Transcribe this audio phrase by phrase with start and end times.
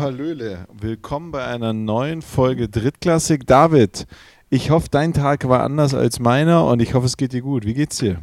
[0.00, 0.66] Hallöle.
[0.72, 3.46] Willkommen bei einer neuen Folge Drittklassik.
[3.46, 4.06] David,
[4.48, 7.66] ich hoffe, dein Tag war anders als meiner und ich hoffe, es geht dir gut.
[7.66, 8.18] Wie geht's dir?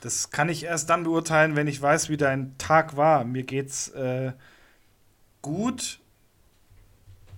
[0.00, 3.24] Das kann ich erst dann beurteilen, wenn ich weiß, wie dein Tag war.
[3.24, 4.32] Mir geht's äh,
[5.42, 6.00] gut.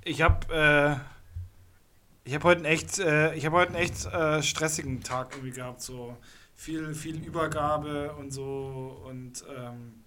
[0.05, 4.41] Ich habe äh, ich habe heute einen echt, äh, ich habe heute einen echt äh,
[4.41, 5.83] stressigen Tag irgendwie gehabt.
[5.83, 6.17] So
[6.55, 10.00] viel, viel Übergabe und so und ähm,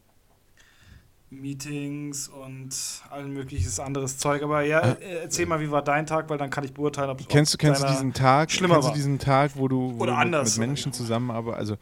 [1.42, 2.70] Meetings und
[3.10, 4.42] all mögliches anderes Zeug.
[4.44, 7.20] Aber ja, äh, erzähl mal, wie war dein Tag, weil dann kann ich beurteilen, ob
[7.20, 8.94] es Kennst du, kennst du diesen Tag, schlimmer kennst war.
[8.94, 10.58] du diesen Tag, wo du, wo Oder du anders.
[10.58, 11.76] mit Menschen zusammenarbeitest, also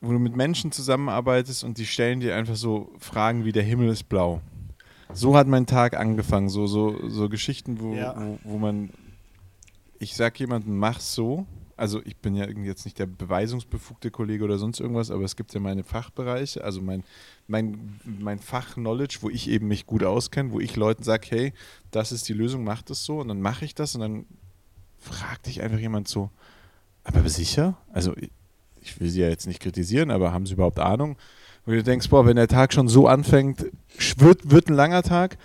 [0.00, 3.88] wo du mit Menschen zusammenarbeitest und die stellen dir einfach so Fragen wie der Himmel
[3.90, 4.40] ist blau.
[5.12, 8.14] So hat mein Tag angefangen, so, so, so Geschichten, wo, Ja.
[8.16, 8.90] wo, wo man,
[9.98, 11.46] ich sag jemandem, mach so.
[11.80, 15.54] Also ich bin ja jetzt nicht der beweisungsbefugte Kollege oder sonst irgendwas, aber es gibt
[15.54, 17.04] ja meine Fachbereiche, also mein,
[17.48, 21.52] mein, mein Fach-Knowledge, wo ich eben mich gut auskenne, wo ich Leuten sage, hey,
[21.90, 24.26] das ist die Lösung, mach das so und dann mache ich das und dann
[24.98, 26.28] fragt dich einfach jemand so,
[27.02, 27.78] aber sicher?
[27.94, 28.30] Also ich,
[28.82, 31.16] ich will sie ja jetzt nicht kritisieren, aber haben sie überhaupt Ahnung?
[31.64, 33.64] Wo du denkst, boah, wenn der Tag schon so anfängt,
[34.18, 35.38] wird, wird ein langer Tag.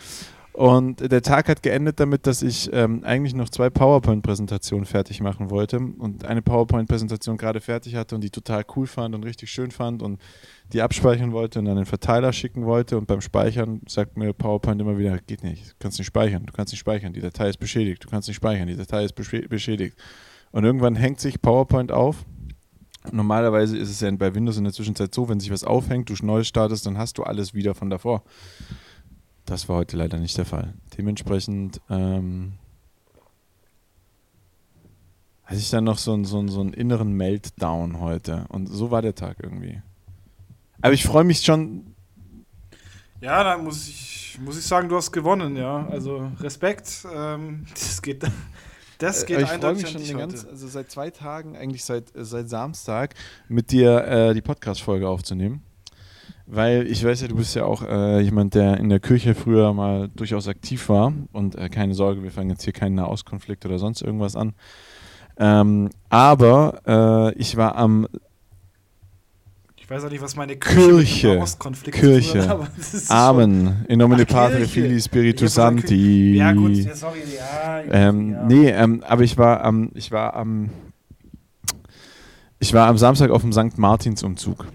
[0.55, 5.49] Und der Tag hat geendet damit, dass ich ähm, eigentlich noch zwei PowerPoint-Präsentationen fertig machen
[5.49, 9.71] wollte und eine PowerPoint-Präsentation gerade fertig hatte und die total cool fand und richtig schön
[9.71, 10.21] fand und
[10.71, 12.97] die abspeichern wollte und an den Verteiler schicken wollte.
[12.97, 16.53] Und beim Speichern sagt mir PowerPoint immer wieder, geht nicht, du kannst nicht speichern, du
[16.53, 19.97] kannst nicht speichern, die Datei ist beschädigt, du kannst nicht speichern, die Datei ist beschädigt.
[20.53, 22.23] Und irgendwann hängt sich PowerPoint auf.
[23.11, 26.15] Normalerweise ist es ja bei Windows in der Zwischenzeit so, wenn sich was aufhängt, du
[26.25, 28.23] neu startest, dann hast du alles wieder von davor.
[29.45, 30.73] Das war heute leider nicht der Fall.
[30.97, 32.53] Dementsprechend ähm,
[35.43, 38.45] hatte ich dann noch so, einen- so, so einen inneren Meltdown heute.
[38.49, 39.81] Und so war der Tag irgendwie.
[40.81, 41.93] Aber ich freue mich schon.
[43.22, 45.88] Ja, dann muss ich, muss ich sagen, du hast gewonnen, ja.
[45.88, 47.06] Also Respekt.
[47.13, 48.23] Ähm, das geht,
[48.97, 50.27] das geht äh, ich freue eindeutig mich an schon dich den heute.
[50.33, 53.13] ganz, also seit zwei Tagen, eigentlich seit, äh, seit Samstag,
[53.47, 55.62] mit dir äh, die Podcast-Folge aufzunehmen.
[56.47, 59.73] Weil ich weiß ja, du bist ja auch äh, jemand, der in der Kirche früher
[59.73, 61.11] mal durchaus aktiv war.
[61.31, 64.53] Und äh, keine Sorge, wir fangen jetzt hier keinen Nahostkonflikt oder sonst irgendwas an.
[65.38, 68.07] Ähm, aber äh, ich war am
[69.75, 71.44] Ich weiß auch nicht, was meine Kirche.
[71.91, 72.57] Kirche.
[72.77, 73.85] ist schon- Amen.
[73.88, 74.72] In nomine Ach, Patri Kirche.
[74.81, 76.35] Filii Spiritus Sancti.
[76.35, 77.81] Ja, gut, ja, sorry, ja.
[77.91, 78.45] Ähm, ja.
[78.45, 80.69] Nee, ähm, aber ich war am, ich war am,
[82.59, 83.77] ich war am Samstag auf dem St.
[83.77, 84.66] Martinsumzug.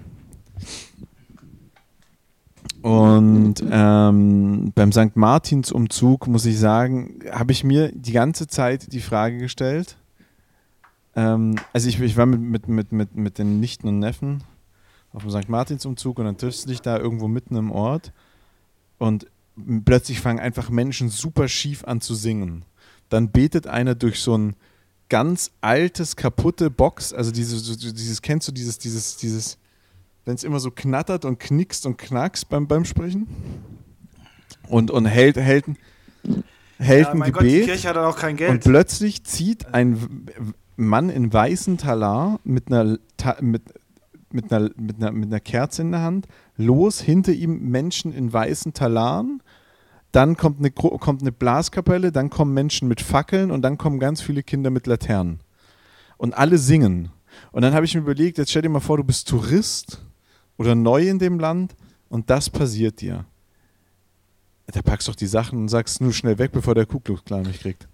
[2.82, 5.14] Und ähm, beim St.
[5.16, 9.96] Martinsumzug, muss ich sagen, habe ich mir die ganze Zeit die Frage gestellt.
[11.14, 14.42] Ähm, also ich, ich war mit, mit, mit, mit, mit den Nichten und Neffen
[15.12, 15.48] auf dem St.
[15.48, 18.12] Martinsumzug und dann triffst du dich da irgendwo mitten im Ort
[18.98, 19.26] und
[19.84, 22.64] plötzlich fangen einfach Menschen super schief an zu singen.
[23.08, 24.54] Dann betet einer durch so ein
[25.08, 29.58] ganz altes, kaputte Box, also diese, so, so dieses, kennst du dieses, dieses, dieses,
[30.24, 33.26] wenn es immer so knattert und knickst und knackst beim, beim Sprechen?
[34.68, 35.64] Und, und hält, hält,
[36.78, 37.64] hält ja, ein mein Gott, die Gebet.
[37.66, 38.64] Kirche hat auch kein Und Geld.
[38.64, 40.26] plötzlich zieht ein
[40.76, 42.98] Mann in weißem Talar mit einer,
[43.40, 43.62] mit,
[44.30, 46.26] mit, einer, mit, einer, mit einer Kerze in der Hand
[46.56, 49.42] los, hinter ihm Menschen in weißen Talaren.
[50.12, 54.20] Dann kommt eine, kommt eine Blaskapelle, dann kommen Menschen mit Fackeln und dann kommen ganz
[54.20, 55.40] viele Kinder mit Laternen.
[56.16, 57.10] Und alle singen.
[57.52, 60.02] Und dann habe ich mir überlegt, jetzt stell dir mal vor, du bist Tourist
[60.60, 61.74] oder neu in dem Land
[62.10, 63.24] und das passiert dir.
[64.66, 67.22] Da packst du doch die Sachen und sagst nur schnell weg, bevor der Ku Klux
[67.30, 67.88] mich kriegt.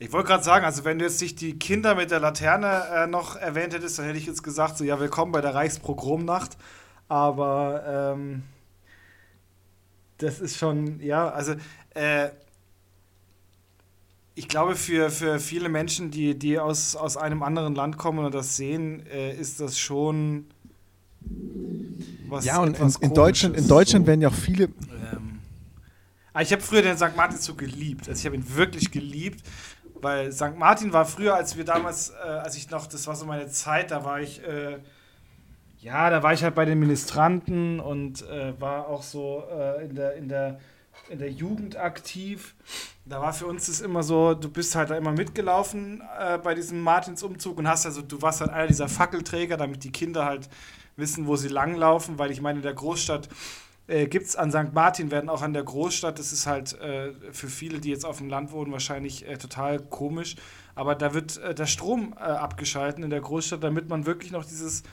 [0.00, 3.06] Ich wollte gerade sagen, also wenn du jetzt nicht die Kinder mit der Laterne äh,
[3.06, 6.56] noch erwähnt hättest, dann hätte ich jetzt gesagt, so ja, willkommen bei der Reichspogromnacht.
[7.06, 8.42] Aber ähm,
[10.18, 11.54] das ist schon, ja, also
[11.94, 12.30] äh,
[14.50, 18.56] glaube, für, für viele Menschen, die, die aus, aus einem anderen Land kommen und das
[18.56, 20.46] sehen, äh, ist das schon
[22.28, 24.08] was Ja, und in, in, Deutschland, in Deutschland so.
[24.08, 24.64] werden ja auch viele.
[24.64, 25.40] Ähm,
[26.32, 27.16] aber ich habe früher den St.
[27.16, 28.08] Martinszug geliebt.
[28.08, 29.44] Also ich habe ihn wirklich geliebt,
[30.00, 30.56] weil St.
[30.56, 33.90] Martin war früher, als wir damals, äh, als ich noch, das war so meine Zeit,
[33.90, 34.78] da war ich, äh,
[35.80, 39.94] ja, da war ich halt bei den Ministranten und äh, war auch so äh, in,
[39.94, 40.60] der, in, der,
[41.10, 42.54] in der Jugend aktiv.
[43.04, 46.54] Da war für uns das immer so, du bist halt da immer mitgelaufen äh, bei
[46.54, 50.48] diesem Martinsumzug und hast also, du warst halt einer dieser Fackelträger, damit die Kinder halt
[50.96, 53.28] wissen, wo sie langlaufen, weil ich meine, in der Großstadt
[53.88, 54.72] äh, gibt es an St.
[54.72, 58.18] Martin, werden auch an der Großstadt, das ist halt äh, für viele, die jetzt auf
[58.18, 60.36] dem Land wohnen, wahrscheinlich äh, total komisch,
[60.76, 64.44] aber da wird äh, der Strom äh, abgeschalten in der Großstadt, damit man wirklich noch
[64.44, 64.84] dieses,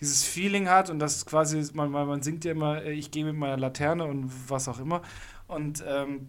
[0.00, 3.36] dieses Feeling hat und das quasi, man, man singt ja immer, äh, ich gehe mit
[3.36, 5.02] meiner Laterne und was auch immer.
[5.46, 6.28] Und ähm,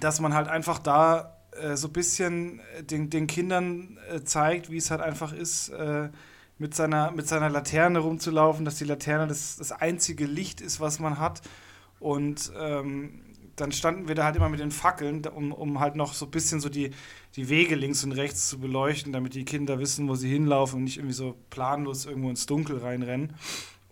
[0.00, 4.76] dass man halt einfach da äh, so ein bisschen den, den Kindern äh, zeigt, wie
[4.76, 6.10] es halt einfach ist, äh,
[6.58, 10.98] mit, seiner, mit seiner Laterne rumzulaufen, dass die Laterne das, das einzige Licht ist, was
[10.98, 11.42] man hat.
[12.00, 13.22] Und ähm,
[13.56, 16.30] dann standen wir da halt immer mit den Fackeln, um, um halt noch so ein
[16.30, 16.90] bisschen so die,
[17.36, 20.84] die Wege links und rechts zu beleuchten, damit die Kinder wissen, wo sie hinlaufen und
[20.84, 23.34] nicht irgendwie so planlos irgendwo ins Dunkel reinrennen.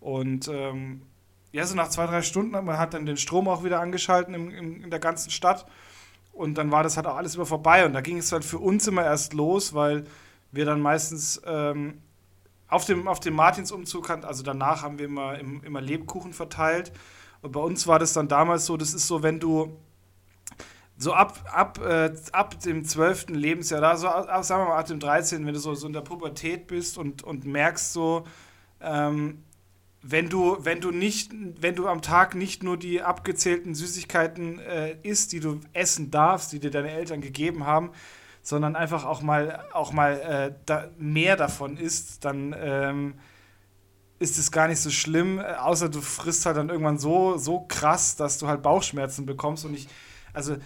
[0.00, 1.02] Und ähm,
[1.54, 4.50] ja, so nach zwei, drei Stunden, man hat dann den Strom auch wieder angeschalten im,
[4.50, 5.66] im, in der ganzen Stadt.
[6.32, 7.86] Und dann war das halt auch alles über vorbei.
[7.86, 10.04] Und da ging es halt für uns immer erst los, weil
[10.50, 12.02] wir dann meistens ähm,
[12.66, 16.90] auf dem, auf dem Martinsumzug, also danach haben wir immer, immer Lebkuchen verteilt.
[17.40, 19.76] Und bei uns war das dann damals so, das ist so, wenn du
[20.96, 23.26] so ab, ab, äh, ab dem 12.
[23.28, 25.92] Lebensjahr, da so, ab, sagen wir mal ab dem 13., wenn du so, so in
[25.92, 28.24] der Pubertät bist und, und merkst so,
[28.80, 29.43] ähm,
[30.06, 34.96] wenn du, wenn du nicht, wenn du am Tag nicht nur die abgezählten Süßigkeiten äh,
[35.02, 37.90] isst, die du essen darfst, die dir deine Eltern gegeben haben,
[38.42, 43.14] sondern einfach auch mal, auch mal äh, da mehr davon isst, dann ähm,
[44.18, 47.60] ist es gar nicht so schlimm, äh, außer du frisst halt dann irgendwann so, so
[47.60, 49.64] krass, dass du halt Bauchschmerzen bekommst.
[49.64, 49.88] Und ich,
[50.34, 50.56] also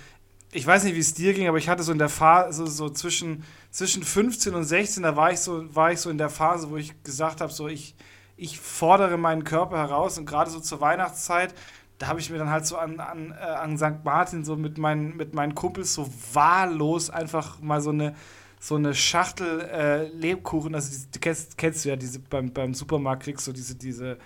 [0.50, 2.90] ich weiß nicht, wie es dir ging, aber ich hatte so in der Phase, so,
[2.90, 6.70] zwischen, zwischen 15 und 16, da war ich so, war ich so in der Phase,
[6.70, 7.94] wo ich gesagt habe, so ich,
[8.38, 11.54] ich fordere meinen Körper heraus und gerade so zur Weihnachtszeit,
[11.98, 14.04] da habe ich mir dann halt so an, an, äh, an St.
[14.04, 18.14] Martin so mit, mein, mit meinen Kumpels so wahllos einfach mal so eine,
[18.60, 22.74] so eine Schachtel äh, Lebkuchen, also die, die kennst, kennst, du ja, diese beim, beim
[22.74, 24.18] Supermarkt kriegst du diese, diese,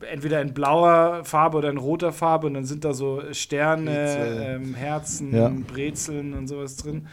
[0.00, 4.74] entweder in blauer Farbe oder in roter Farbe und dann sind da so Sterne, ähm,
[4.74, 5.52] Herzen, ja.
[5.66, 7.08] Brezeln und sowas drin.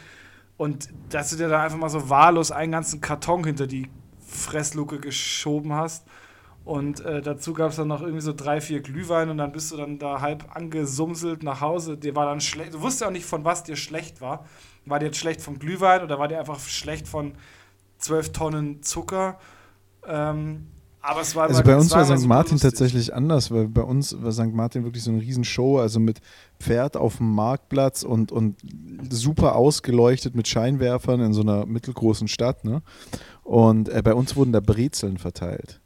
[0.56, 3.88] Und dass du dir da einfach mal so wahllos einen ganzen Karton hinter die
[4.26, 6.06] Fressluke geschoben hast.
[6.64, 9.72] Und äh, dazu gab es dann noch irgendwie so drei, vier Glühwein und dann bist
[9.72, 11.96] du dann da halb angesumselt nach Hause.
[11.96, 12.74] Dir war dann schlecht.
[12.74, 14.44] Du wusstest ja auch nicht, von was dir schlecht war.
[14.86, 17.32] War dir jetzt schlecht vom Glühwein oder war dir einfach schlecht von
[17.98, 19.38] 12 Tonnen Zucker?
[20.06, 20.68] Ähm,
[21.00, 22.26] aber es war Also bei uns war St.
[22.26, 22.70] Martin lustig.
[22.70, 24.52] tatsächlich anders, weil bei uns war St.
[24.52, 26.20] Martin wirklich so eine Riesenshow, also mit
[26.60, 28.56] Pferd auf dem Marktplatz und, und
[29.10, 32.64] super ausgeleuchtet mit Scheinwerfern in so einer mittelgroßen Stadt.
[32.64, 32.82] Ne?
[33.42, 35.80] Und äh, bei uns wurden da Brezeln verteilt.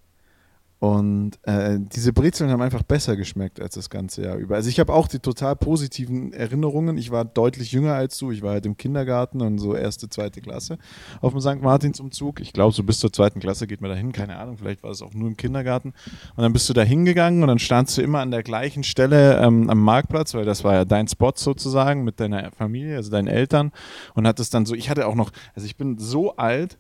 [0.78, 4.56] Und äh, diese Brezeln haben einfach besser geschmeckt als das ganze Jahr über.
[4.56, 6.98] Also ich habe auch die total positiven Erinnerungen.
[6.98, 8.30] Ich war deutlich jünger als du.
[8.30, 10.76] Ich war halt im Kindergarten und so erste, zweite Klasse
[11.22, 11.62] auf dem St.
[11.62, 12.40] Martinsumzug.
[12.40, 14.12] Ich glaube, so bis zur zweiten Klasse geht man da hin.
[14.12, 15.94] Keine Ahnung, vielleicht war es auch nur im Kindergarten.
[16.36, 19.38] Und dann bist du da hingegangen und dann standst du immer an der gleichen Stelle
[19.38, 23.28] ähm, am Marktplatz, weil das war ja dein Spot sozusagen mit deiner Familie, also deinen
[23.28, 23.72] Eltern.
[24.12, 26.76] Und hattest dann so, ich hatte auch noch, also ich bin so alt,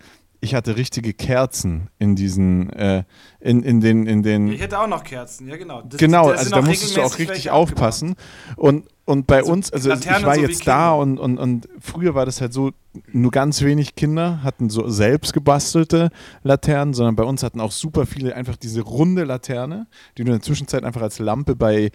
[0.46, 3.02] ich hatte richtige Kerzen in diesen, äh,
[3.40, 4.46] in, in den, in den.
[4.48, 5.82] Ich hätte auch noch Kerzen, ja genau.
[5.82, 8.14] Das, genau, also da musstest du auch richtig aufpassen.
[8.54, 11.68] Und, und bei Also uns, also Laternen ich war so jetzt da und, und, und
[11.80, 12.70] früher war das halt so,
[13.12, 16.10] nur ganz wenig Kinder hatten so selbst gebastelte
[16.42, 20.38] Laternen, sondern bei uns hatten auch super viele einfach diese runde Laterne, die du in
[20.38, 21.90] der Zwischenzeit einfach als Lampe bei,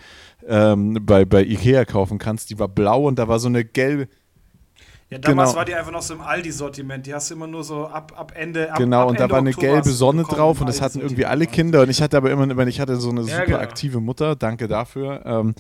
[0.46, 2.50] ähm, bei, bei Ikea kaufen kannst.
[2.50, 4.08] Die war blau und da war so eine gelbe,
[5.12, 5.58] Ja, damals Genau.
[5.60, 7.06] war die einfach noch so im Aldi-Sortiment.
[7.06, 8.72] Die hast du immer nur so ab, ab Ende.
[8.72, 11.02] Ab, Genau, ab und da Ende war eine Oktober gelbe Sonne drauf und das hatten
[11.02, 11.48] irgendwie alle.
[11.48, 13.58] Kinder und ich hatte aber immer, ich hatte so eine super Ja, genau.
[13.60, 15.22] aktive Mutter, danke dafür.
[15.26, 15.54] Ähm,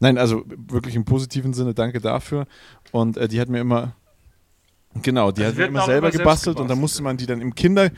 [0.00, 2.46] nein, also wirklich im positiven Sinne, danke dafür.
[2.90, 3.92] Und äh, die hat mir immer,
[5.02, 7.16] genau, die Also hat mir immer selber immer selbst gebastelt und dann gebastelt, musste man
[7.16, 7.90] die dann im Kinder, Ja.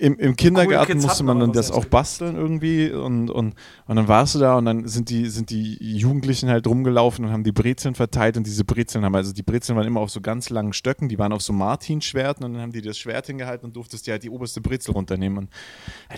[0.00, 3.54] Im, im Kindergarten Kids musste man dann das auch basteln irgendwie und, und,
[3.86, 7.32] und dann warst du da und dann sind die, sind die Jugendlichen halt rumgelaufen und
[7.32, 10.22] haben die Brezeln verteilt und diese Brezeln haben, also die Brezeln waren immer auf so
[10.22, 13.66] ganz langen Stöcken, die waren auf so Martinschwerten und dann haben die das Schwert hingehalten
[13.66, 15.50] und durftest dir halt die oberste Brezel runternehmen und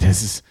[0.00, 0.44] das ist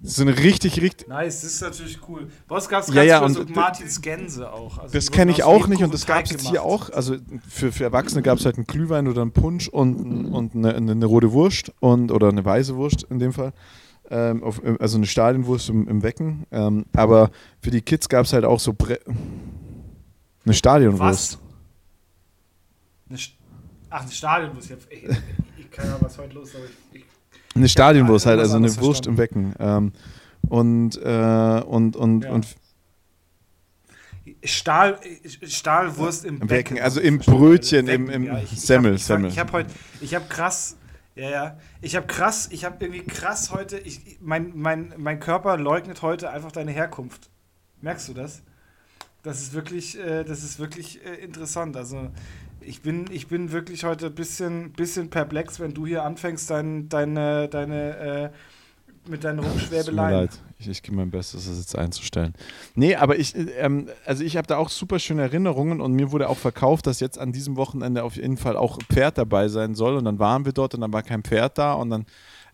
[0.00, 2.28] so eine richtig, richtig, Nice, das ist natürlich cool.
[2.48, 4.78] Uns gab es Ja, ja, und Martins Gänse auch.
[4.78, 6.90] Also Das kenne ich auch nicht und das gab es jetzt hier auch.
[6.90, 7.16] Also
[7.48, 10.92] für, für Erwachsene gab es halt einen Glühwein oder einen Punsch und, und eine, eine,
[10.92, 13.52] eine rote Wurst und, oder eine weiße Wurst in dem Fall.
[14.10, 16.46] Ähm, auf, also eine Stadionwurst im, im Wecken.
[16.52, 19.00] Ähm, aber für die Kids gab es halt auch so Bre
[20.44, 21.34] eine Stadionwurst.
[21.34, 21.38] Was?
[23.08, 23.34] Eine St
[23.90, 24.66] Ach, ein Stadionbus.
[24.66, 25.02] Ich, hab- ich,
[25.58, 27.04] ich keine Ahnung, was heute los ist, aber ich, ich
[27.58, 29.54] Eine Stadionwurst Ja, halt, also eine Wurst im Wecken.
[29.58, 29.92] Ähm,
[30.48, 32.32] und, äh, und, und, Ja.
[32.32, 32.46] und
[34.44, 34.98] Stahl,
[35.42, 36.74] Stahlwurst im, Im Becken.
[36.74, 39.30] Becken, also im Brötchen, Becken, im- im ich, Semmel, ich hab, Semmel.
[39.30, 40.76] Ich habe heute, ich habe krass,
[41.16, 45.56] ja, ja, ich habe krass, ich habe irgendwie krass heute, ich, mein, mein, mein Körper
[45.56, 47.30] leugnet heute einfach deine Herkunft.
[47.80, 48.42] Merkst du das?
[49.22, 51.76] Das ist wirklich, äh, das ist wirklich äh, interessant.
[51.76, 52.08] Also
[52.68, 56.88] ich bin, ich bin wirklich heute ein bisschen, bisschen perplex, wenn du hier anfängst, dein,
[56.88, 58.30] deine, deine, äh,
[59.08, 60.28] mit deinen Rumschwäbeleien.
[60.58, 62.34] Ich, ich gebe mein Bestes, das jetzt einzustellen.
[62.74, 66.28] Nee, aber ich, ähm, also ich habe da auch super schöne Erinnerungen und mir wurde
[66.28, 69.96] auch verkauft, dass jetzt an diesem Wochenende auf jeden Fall auch Pferd dabei sein soll.
[69.96, 72.04] Und dann waren wir dort und dann war kein Pferd da und dann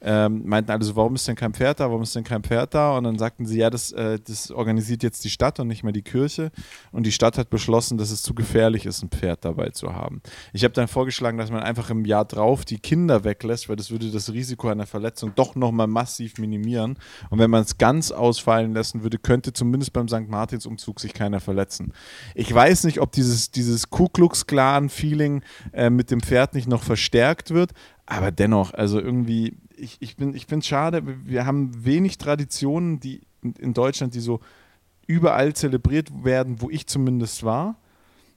[0.06, 2.74] ähm, meinten alle so, warum ist denn kein Pferd da, warum ist denn kein Pferd
[2.74, 2.96] da?
[2.96, 5.94] Und dann sagten sie, ja, das, äh, das organisiert jetzt die Stadt und nicht mehr
[5.94, 6.52] die Kirche.
[6.92, 10.20] Und die Stadt hat beschlossen, dass es zu gefährlich ist, ein Pferd dabei zu haben.
[10.52, 13.90] Ich habe dann vorgeschlagen, dass man einfach im Jahr drauf die Kinder weglässt, weil das
[13.90, 16.98] würde das Risiko einer Verletzung doch nochmal massiv minimieren.
[17.30, 20.28] Und wenn man es ganz ausfallen lassen würde, könnte zumindest beim St.
[20.28, 21.94] Martins-Umzug sich keiner verletzen.
[22.34, 25.42] Ich weiß nicht, ob dieses, dieses Ku Klux Klan-Feeling
[25.72, 27.72] äh, mit dem Pferd nicht noch verstärkt wird,
[28.06, 33.20] aber dennoch, also irgendwie, ich, ich, finde es schade, wir haben wenig Traditionen, die
[33.58, 34.40] in Deutschland, die so
[35.06, 37.76] überall zelebriert werden, wo ich zumindest war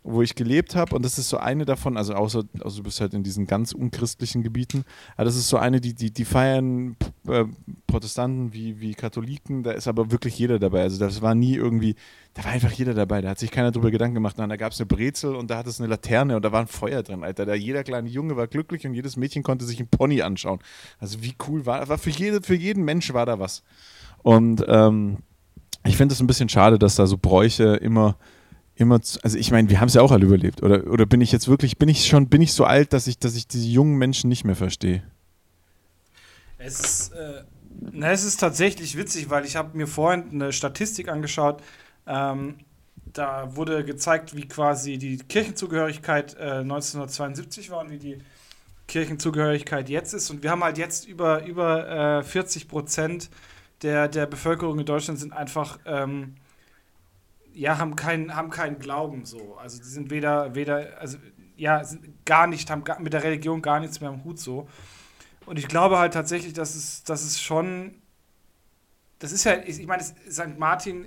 [0.07, 0.95] wo ich gelebt habe.
[0.95, 3.73] Und das ist so eine davon, also außer also du bist halt in diesen ganz
[3.73, 4.83] unchristlichen Gebieten,
[5.15, 6.95] aber das ist so eine, die, die, die feiern
[7.27, 7.45] äh,
[7.87, 10.83] Protestanten wie, wie Katholiken, da ist aber wirklich jeder dabei.
[10.83, 11.95] Also das war nie irgendwie,
[12.33, 14.37] da war einfach jeder dabei, da hat sich keiner drüber Gedanken gemacht.
[14.37, 16.61] Nein, da gab es eine Brezel und da hat es eine Laterne und da war
[16.61, 17.45] ein Feuer drin, Alter.
[17.45, 20.59] Da jeder kleine Junge war glücklich und jedes Mädchen konnte sich einen Pony anschauen.
[20.99, 23.63] Also wie cool war, war für, jede, für jeden Mensch war da was.
[24.23, 25.17] Und ähm,
[25.85, 28.17] ich finde es ein bisschen schade, dass da so Bräuche immer
[28.77, 30.63] immer, zu, also ich meine, wir haben es ja auch alle überlebt.
[30.63, 33.19] Oder, oder bin ich jetzt wirklich, bin ich schon, bin ich so alt, dass ich,
[33.19, 35.03] dass ich diese jungen Menschen nicht mehr verstehe?
[36.57, 37.43] Es ist, äh,
[37.91, 41.61] na, es ist tatsächlich witzig, weil ich habe mir vorhin eine Statistik angeschaut.
[42.05, 42.55] Ähm,
[43.13, 48.17] da wurde gezeigt, wie quasi die Kirchenzugehörigkeit äh, 1972 war und wie die
[48.87, 50.29] Kirchenzugehörigkeit jetzt ist.
[50.29, 53.29] Und wir haben halt jetzt über, über äh, 40 Prozent
[53.81, 56.35] der, der Bevölkerung in Deutschland sind einfach ähm,
[57.57, 59.55] ja, haben keinen haben keinen Glauben so.
[59.57, 61.17] Also die sind weder, weder, also
[61.55, 61.81] ja,
[62.23, 64.67] gar nicht, haben mit der Religion gar nichts mehr am Hut so.
[65.47, 67.95] Und ich glaube halt tatsächlich, dass es, dass es schon,
[69.17, 70.59] das ist ja, ich meine, St.
[70.59, 71.05] Martin,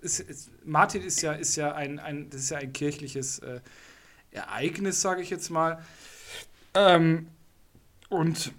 [0.00, 3.60] ist, ist, Martin ist ja, ist ja ein, ein, das ist ja ein kirchliches äh,
[4.30, 5.82] Ereignis, sage ich jetzt mal.
[6.74, 7.28] Ähm,
[8.08, 8.52] und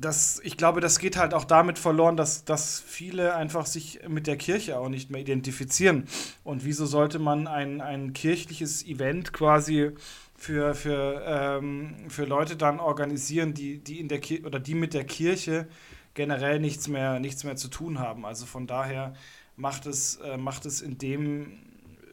[0.00, 4.26] das, ich glaube, das geht halt auch damit verloren, dass, dass viele einfach sich mit
[4.26, 6.06] der Kirche auch nicht mehr identifizieren.
[6.44, 9.90] Und wieso sollte man ein, ein kirchliches Event quasi
[10.36, 14.94] für, für, ähm, für Leute dann organisieren, die, die in der Kirche oder die mit
[14.94, 15.66] der Kirche
[16.14, 18.24] generell nichts mehr, nichts mehr zu tun haben.
[18.24, 19.14] Also von daher
[19.56, 21.58] macht es, äh, macht es in dem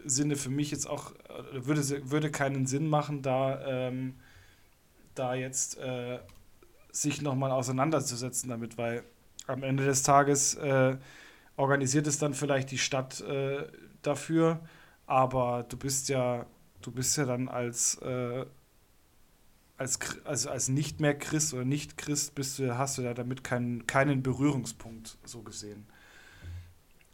[0.05, 4.15] Sinne für mich jetzt auch, äh, würde, würde keinen Sinn machen, da, ähm,
[5.13, 6.19] da jetzt äh,
[6.95, 9.03] sich nochmal auseinanderzusetzen damit, weil
[9.47, 10.97] am Ende des Tages äh,
[11.57, 13.67] organisiert es dann vielleicht die Stadt äh,
[14.01, 14.61] dafür,
[15.05, 16.45] aber du bist ja,
[16.81, 18.45] du bist ja dann als, äh,
[19.77, 23.43] als, also als nicht mehr Christ oder nicht Christ bist du, hast du ja damit
[23.43, 25.85] keinen, keinen Berührungspunkt so gesehen.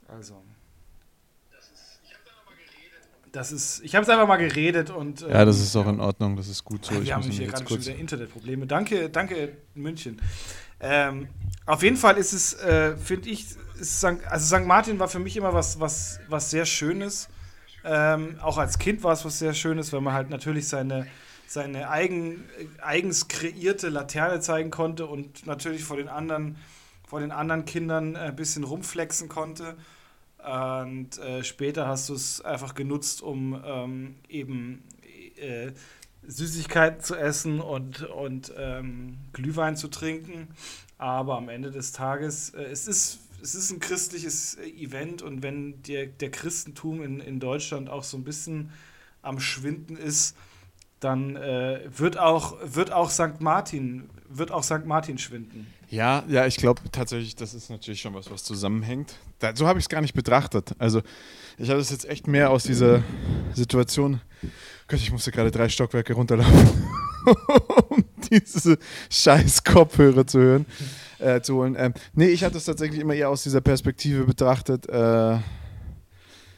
[0.08, 0.42] Also.
[3.32, 5.22] Das ist, ich habe es einfach mal geredet und.
[5.22, 6.96] ja, das ähm, ist auch in Ordnung, das ist gut so.
[6.96, 8.68] Wir ich haben hier gerade schon wieder Internetprobleme.
[8.68, 10.22] Danke, danke, München.
[10.82, 11.30] Ähm,
[11.66, 13.46] auf jeden Fall ist es, äh, finde ich,
[13.82, 14.26] St.
[14.30, 14.66] also St.
[14.66, 17.30] Martin war für mich immer was, was, was sehr Schönes.
[17.84, 21.08] Ähm, auch als Kind war es was sehr Schönes, weil man halt natürlich seine,
[21.48, 22.44] seine eigen,
[22.82, 26.58] eigens kreierte Laterne zeigen konnte und natürlich vor den anderen,
[27.08, 29.76] vor den anderen Kindern ein bisschen rumflexen konnte.
[30.44, 34.84] Und äh, später hast du es einfach genutzt, um ähm, eben
[35.38, 35.72] äh,
[36.24, 40.50] Süßigkeiten zu essen und, und ähm, Glühwein zu trinken.
[40.98, 45.44] Aber am Ende des Tages, äh, es, ist, es ist ein christliches äh, Event und
[45.44, 48.72] wenn der, der Christentum in, in Deutschland auch so ein bisschen
[49.22, 50.36] am Schwinden ist,
[51.00, 53.42] dann äh, wird, auch, wird auch St.
[53.42, 54.86] Martin, wird auch St.
[54.86, 55.68] Martin schwinden.
[55.90, 59.16] Ja, ja, ich glaube tatsächlich, das ist natürlich schon was, was zusammenhängt.
[59.40, 60.74] Da, so habe ich es gar nicht betrachtet.
[60.80, 61.02] Also
[61.58, 63.04] ich habe es jetzt echt mehr aus dieser
[63.54, 64.22] Situation.
[64.88, 66.84] Gott, ich musste gerade drei Stockwerke runterlaufen,
[67.90, 68.78] um diese
[69.10, 70.66] scheiß Kopfhörer zu hören,
[71.20, 71.76] äh, zu holen.
[71.78, 74.88] Ähm, nee, ich hatte es tatsächlich immer eher aus dieser Perspektive betrachtet.
[74.90, 75.38] Äh,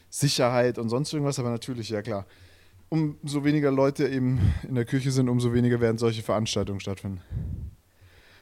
[0.08, 2.24] Sicherheit und sonst irgendwas, aber natürlich, ja klar.
[2.94, 7.20] Umso weniger Leute eben in der Küche sind, umso weniger werden solche Veranstaltungen stattfinden.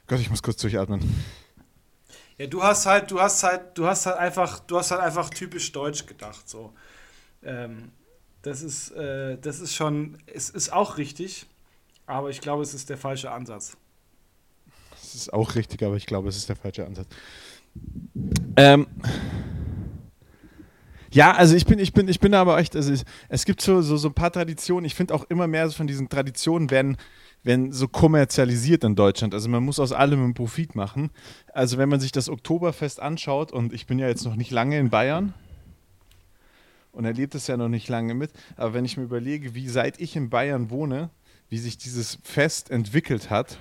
[0.05, 1.01] Gott, ich muss kurz durchatmen.
[2.37, 5.31] Ja, du hast halt, du hast halt, du hast halt einfach, du hast halt einfach
[5.31, 6.47] typisch deutsch gedacht.
[6.47, 6.71] So.
[7.41, 7.91] Ähm,
[8.43, 11.47] das ist, äh, das ist schon, es ist auch richtig,
[12.05, 13.75] aber ich glaube, es ist der falsche Ansatz.
[15.01, 17.07] Es ist auch richtig, aber ich glaube, es ist der falsche Ansatz.
[18.55, 18.85] Ähm,
[21.13, 23.83] Ja, also ich bin, ich bin, ich bin aber echt, also es, es gibt so,
[23.83, 26.97] so, so ein paar Traditionen, ich finde auch immer mehr von diesen Traditionen werden,
[27.43, 29.35] werden so kommerzialisiert in Deutschland.
[29.35, 31.11] Also man muss aus allem einen Profit machen.
[31.53, 34.79] Also wenn man sich das Oktoberfest anschaut, und ich bin ja jetzt noch nicht lange
[34.79, 35.35] in Bayern
[36.93, 40.01] und erlebt es ja noch nicht lange mit, aber wenn ich mir überlege, wie seit
[40.01, 41.11] ich in Bayern wohne,
[41.47, 43.59] wie sich dieses Fest entwickelt hat,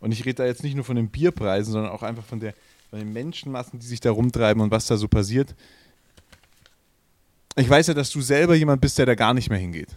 [0.00, 2.54] und ich rede da jetzt nicht nur von den Bierpreisen, sondern auch einfach von, der,
[2.90, 5.54] von den Menschenmassen, die sich da rumtreiben und was da so passiert.
[7.56, 9.88] Ich weiß ja, dass du selber jemand bist, der da gar nicht mehr hingeht.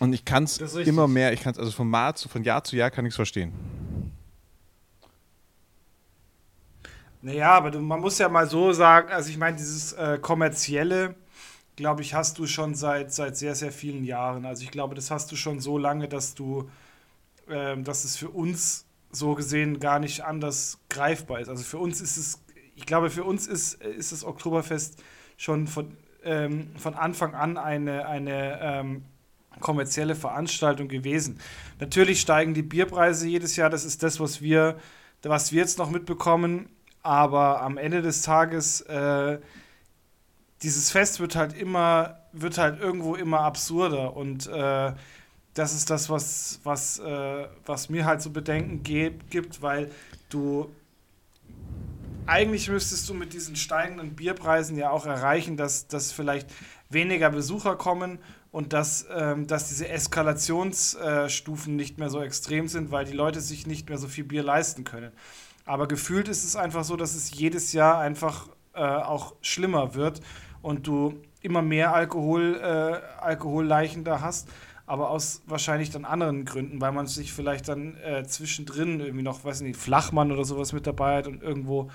[0.00, 2.62] Und ich kann es immer mehr, ich kann es also von, Mal zu, von Jahr
[2.62, 3.52] zu Jahr kann ich es verstehen.
[7.20, 11.16] Naja, aber du, man muss ja mal so sagen, also ich meine, dieses äh, kommerzielle,
[11.74, 14.44] glaube ich, hast du schon seit, seit sehr, sehr vielen Jahren.
[14.46, 16.70] Also ich glaube, das hast du schon so lange, dass du,
[17.48, 21.48] äh, dass es für uns so gesehen gar nicht anders greifbar ist.
[21.48, 22.40] Also für uns ist es,
[22.78, 25.02] ich glaube, für uns ist, ist das Oktoberfest
[25.36, 29.04] schon von, ähm, von Anfang an eine, eine ähm,
[29.58, 31.40] kommerzielle Veranstaltung gewesen.
[31.80, 34.78] Natürlich steigen die Bierpreise jedes Jahr, das ist das, was wir,
[35.22, 36.68] was wir jetzt noch mitbekommen,
[37.02, 39.40] aber am Ende des Tages äh,
[40.62, 44.16] dieses Fest wird halt immer, wird halt irgendwo immer absurder.
[44.16, 44.92] Und äh,
[45.54, 49.90] das ist das, was, was, äh, was mir halt so Bedenken gibt, weil
[50.28, 50.70] du
[52.28, 56.50] eigentlich müsstest du mit diesen steigenden Bierpreisen ja auch erreichen, dass, dass vielleicht
[56.90, 58.18] weniger Besucher kommen
[58.50, 63.66] und dass, ähm, dass diese Eskalationsstufen nicht mehr so extrem sind, weil die Leute sich
[63.66, 65.10] nicht mehr so viel Bier leisten können.
[65.64, 70.20] Aber gefühlt ist es einfach so, dass es jedes Jahr einfach äh, auch schlimmer wird
[70.60, 74.48] und du immer mehr Alkohol, äh, Alkoholleichen da hast,
[74.86, 79.44] aber aus wahrscheinlich dann anderen Gründen, weil man sich vielleicht dann äh, zwischendrin irgendwie noch,
[79.44, 81.90] weiß nicht, Flachmann oder sowas mit dabei hat und irgendwo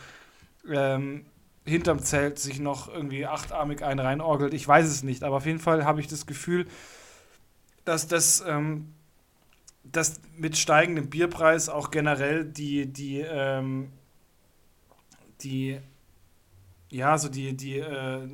[0.70, 1.26] ähm,
[1.66, 4.54] hinterm Zelt sich noch irgendwie achtarmig einen reinorgelt.
[4.54, 6.68] Ich weiß es nicht, aber auf jeden Fall habe ich das Gefühl,
[7.86, 8.94] dass das ähm,
[9.84, 13.92] dass mit steigendem Bierpreis auch generell die, die, ähm,
[15.42, 15.80] die,
[16.90, 18.28] ja, so die, die äh,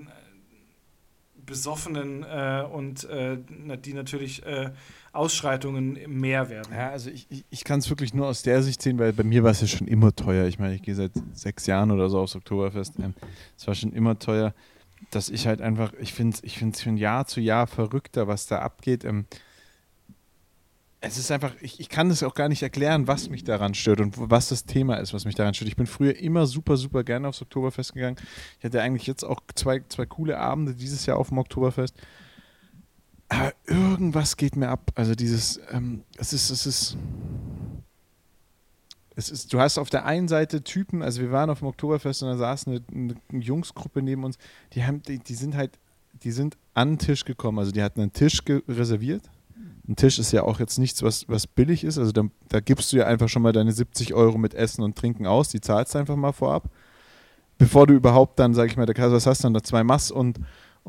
[1.45, 3.39] Besoffenen äh, und äh,
[3.83, 4.71] die natürlich äh,
[5.11, 6.73] Ausschreitungen mehr werden.
[6.73, 9.23] Ja, also ich, ich, ich kann es wirklich nur aus der Sicht sehen, weil bei
[9.23, 10.47] mir war es ja schon immer teuer.
[10.47, 12.99] Ich meine, ich gehe seit sechs Jahren oder so aufs Oktoberfest.
[12.99, 13.13] Ähm,
[13.57, 14.53] es war schon immer teuer,
[15.11, 18.59] dass ich halt einfach, ich finde es ich von Jahr zu Jahr verrückter, was da
[18.59, 19.03] abgeht.
[19.03, 19.25] Ähm,
[21.01, 24.01] es ist einfach, ich, ich kann es auch gar nicht erklären, was mich daran stört
[24.01, 25.69] und was das Thema ist, was mich daran stört.
[25.69, 28.17] Ich bin früher immer super, super gerne aufs Oktoberfest gegangen.
[28.59, 31.95] Ich hatte eigentlich jetzt auch zwei, zwei coole Abende dieses Jahr auf dem Oktoberfest.
[33.29, 34.91] Aber irgendwas geht mir ab.
[34.95, 36.97] Also dieses, ähm, es ist, es ist,
[39.15, 42.23] es ist, du hast auf der einen Seite Typen, also wir waren auf dem Oktoberfest
[42.23, 44.37] und da saß eine, eine Jungsgruppe neben uns,
[44.73, 45.77] die haben, die, die sind halt,
[46.23, 47.59] die sind an den Tisch gekommen.
[47.59, 49.29] Also die hatten einen Tisch reserviert
[49.89, 51.97] ein Tisch ist ja auch jetzt nichts, was, was billig ist.
[51.97, 54.95] Also da, da, gibst du ja einfach schon mal deine 70 Euro mit Essen und
[54.95, 55.49] Trinken aus.
[55.49, 56.69] Die zahlst du einfach mal vorab.
[57.57, 60.39] Bevor du überhaupt dann, sag ich mal, was hast du dann da zwei Mass und,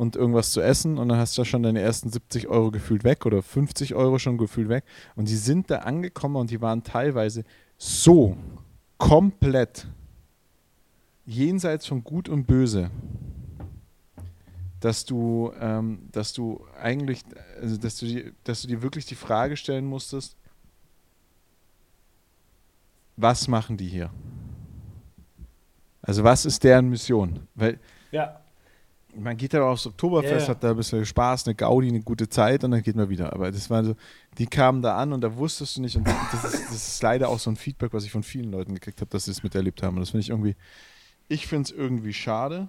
[0.00, 3.04] und irgendwas zu essen und dann hast du da schon deine ersten 70 Euro gefühlt
[3.04, 4.84] weg oder 50 Euro schon gefühlt weg.
[5.14, 7.44] Und die sind da angekommen und die waren teilweise
[7.76, 8.36] so
[8.96, 9.86] komplett
[11.26, 12.90] jenseits von Gut und Böse
[14.80, 17.22] dass du, ähm, dass du eigentlich,
[17.60, 20.36] also dass du, die, dass du dir wirklich die Frage stellen musstest,
[23.16, 24.10] was machen die hier?
[26.00, 27.46] Also was ist deren Mission?
[27.54, 27.78] Weil
[28.10, 28.39] ja.
[29.16, 30.54] Man geht ja auch aufs Oktoberfest, ja.
[30.54, 33.32] hat da ein bisschen Spaß, eine Gaudi, eine gute Zeit und dann geht man wieder.
[33.32, 33.94] Aber das war so,
[34.38, 37.28] die kamen da an und da wusstest du nicht und das ist, das ist leider
[37.28, 39.82] auch so ein Feedback, was ich von vielen Leuten gekriegt habe, dass sie es miterlebt
[39.82, 39.96] haben.
[39.96, 40.56] Und das finde ich irgendwie,
[41.28, 42.68] ich finde es irgendwie schade,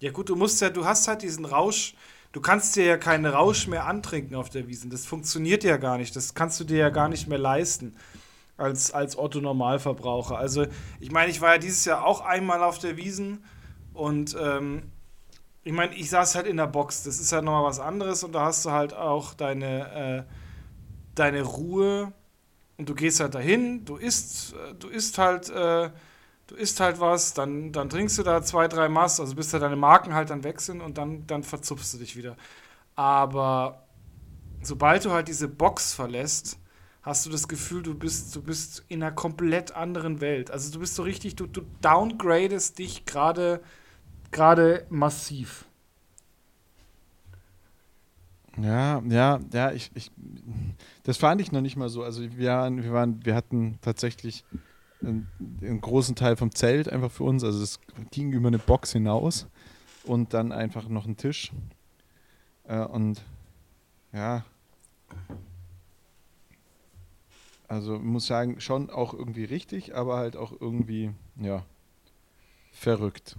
[0.00, 1.94] ja gut, du musst ja, du hast halt diesen Rausch,
[2.30, 4.90] du kannst dir ja keinen Rausch mehr antrinken auf der Wiesen.
[4.90, 6.14] Das funktioniert ja gar nicht.
[6.14, 7.96] Das kannst du dir ja gar nicht mehr leisten
[8.56, 10.38] als, als Otto Normalverbraucher.
[10.38, 10.66] Also
[11.00, 13.42] ich meine, ich war ja dieses Jahr auch einmal auf der Wiesen
[13.98, 14.90] und ähm,
[15.64, 17.02] ich meine, ich saß halt in der Box.
[17.02, 20.32] Das ist halt nochmal was anderes und da hast du halt auch deine, äh,
[21.14, 22.12] deine Ruhe
[22.76, 25.90] und du gehst halt dahin, du isst, äh, du isst halt äh,
[26.48, 29.58] du isst halt was, dann, dann trinkst du da zwei, drei Mass, also bis da
[29.58, 32.36] deine Marken halt dann weg sind und dann, dann verzupfst du dich wieder.
[32.96, 33.86] Aber
[34.62, 36.58] sobald du halt diese Box verlässt,
[37.02, 40.50] hast du das Gefühl, du bist, du bist in einer komplett anderen Welt.
[40.50, 43.60] Also du bist so richtig, du, du downgradest dich gerade
[44.30, 45.64] gerade massiv.
[48.60, 50.10] Ja, ja, ja, ich, ich,
[51.04, 52.02] das fand ich noch nicht mal so.
[52.02, 54.44] Also wir, wir waren, wir hatten tatsächlich
[55.00, 55.28] einen,
[55.60, 57.44] einen großen Teil vom Zelt einfach für uns.
[57.44, 57.78] Also es
[58.10, 59.46] ging über eine Box hinaus
[60.04, 61.52] und dann einfach noch ein Tisch.
[62.64, 63.22] Äh, und
[64.12, 64.44] ja,
[67.68, 71.64] also muss sagen, schon auch irgendwie richtig, aber halt auch irgendwie, ja,
[72.72, 73.36] verrückt.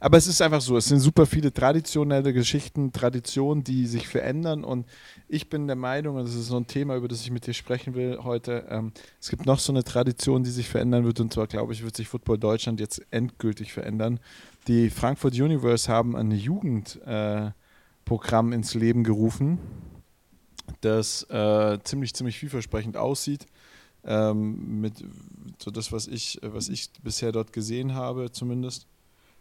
[0.00, 4.64] Aber es ist einfach so, es sind super viele traditionelle Geschichten, Traditionen, die sich verändern
[4.64, 4.86] und
[5.28, 7.54] ich bin der Meinung, und das ist so ein Thema, über das ich mit dir
[7.54, 11.32] sprechen will heute, ähm, es gibt noch so eine Tradition, die sich verändern wird und
[11.32, 14.18] zwar, glaube ich, wird sich Football Deutschland jetzt endgültig verändern.
[14.66, 17.54] Die Frankfurt Universe haben ein Jugendprogramm
[18.52, 19.58] äh, ins Leben gerufen,
[20.80, 23.46] das äh, ziemlich, ziemlich vielversprechend aussieht
[24.04, 25.04] ähm, mit
[25.58, 28.86] so das, was ich, was ich bisher dort gesehen habe, zumindest,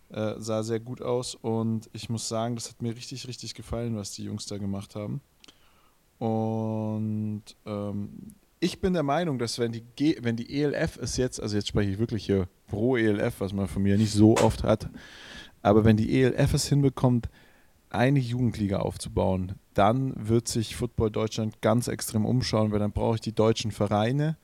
[0.10, 1.36] äh, sah sehr gut aus.
[1.36, 4.96] Und ich muss sagen, das hat mir richtig, richtig gefallen, was die Jungs da gemacht
[4.96, 5.22] haben.
[6.18, 11.42] Und ähm, ich bin der Meinung, dass wenn die, G wenn die ELF es jetzt,
[11.42, 14.64] also jetzt spreche ich wirklich hier pro ELF, was man von mir nicht so oft
[14.64, 14.90] hat,
[15.62, 17.30] aber wenn die ELF es hinbekommt,
[17.90, 23.22] eine Jugendliga aufzubauen, dann wird sich Football Deutschland ganz extrem umschauen, weil dann brauche ich
[23.22, 24.38] die deutschen Vereine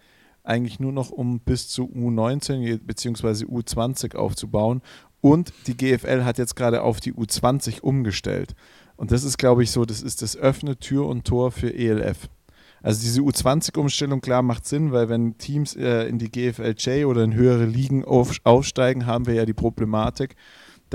[0.45, 3.45] eigentlich nur noch um bis zu U19 bzw.
[3.45, 4.81] U20 aufzubauen.
[5.21, 8.55] Und die GFL hat jetzt gerade auf die U20 umgestellt.
[8.95, 12.29] Und das ist, glaube ich, so, das ist das öffne Tür und Tor für ELF.
[12.81, 17.33] Also diese U20-Umstellung, klar, macht Sinn, weil wenn Teams äh, in die GFLJ oder in
[17.33, 20.35] höhere Ligen auf, aufsteigen, haben wir ja die Problematik,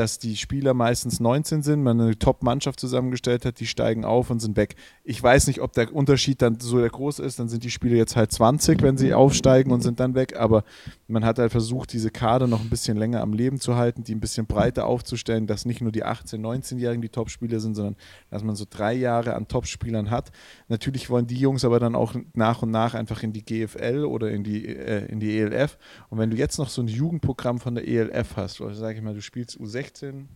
[0.01, 4.41] dass die Spieler meistens 19 sind, man eine Top-Mannschaft zusammengestellt hat, die steigen auf und
[4.41, 4.77] sind weg.
[5.05, 8.17] Ich weiß nicht, ob der Unterschied dann so groß ist, dann sind die Spieler jetzt
[8.17, 10.65] halt 20, wenn sie aufsteigen und sind dann weg, aber
[11.11, 14.15] man hat halt versucht, diese Kader noch ein bisschen länger am Leben zu halten, die
[14.15, 17.97] ein bisschen breiter aufzustellen, dass nicht nur die 18-, 19-Jährigen die Top-Spieler sind, sondern
[18.31, 20.31] dass man so drei Jahre an Top-Spielern hat.
[20.69, 24.31] Natürlich wollen die Jungs aber dann auch nach und nach einfach in die GFL oder
[24.31, 25.79] in die, äh, in die ELF.
[26.09, 29.03] Und wenn du jetzt noch so ein Jugendprogramm von der ELF hast, oder sage ich
[29.03, 30.27] mal, du spielst U16, U16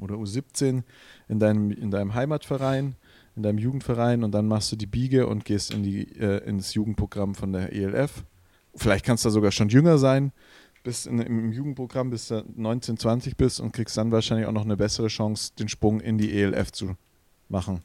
[0.00, 0.82] oder U17
[1.28, 2.96] in deinem, in deinem Heimatverein,
[3.36, 6.74] in deinem Jugendverein und dann machst du die Biege und gehst in die, äh, ins
[6.74, 8.24] Jugendprogramm von der ELF.
[8.76, 10.32] Vielleicht kannst du sogar schon jünger sein,
[10.82, 14.64] bis in, im Jugendprogramm, bis du 19, 20 bist und kriegst dann wahrscheinlich auch noch
[14.64, 16.96] eine bessere Chance, den Sprung in die ELF zu
[17.48, 17.82] machen.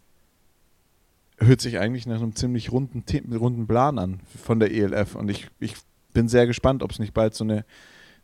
[1.38, 5.47] Hört sich eigentlich nach einem ziemlich runden, runden Plan an von der ELF und ich,
[5.60, 5.75] ich
[6.13, 7.65] bin sehr gespannt, ob es nicht bald so eine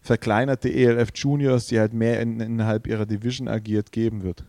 [0.01, 4.43] verkleinerte ELF Juniors, die halt mehr in, innerhalb ihrer Division agiert, geben wird.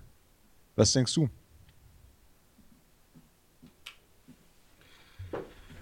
[0.74, 1.28] Was denkst du?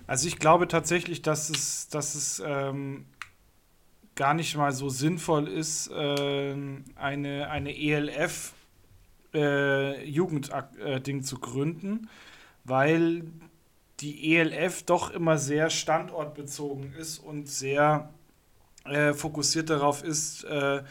[0.06, 3.06] Also ich glaube tatsächlich, dass es, dass es ähm,
[4.14, 6.56] gar nicht mal so sinnvoll ist, äh,
[6.96, 8.52] eine, eine ELF
[9.32, 12.08] äh, äh, zu gründen,
[12.64, 13.24] weil
[14.00, 18.12] die ELF doch immer sehr standortbezogen ist und sehr
[18.84, 20.82] äh, fokussiert darauf ist, äh,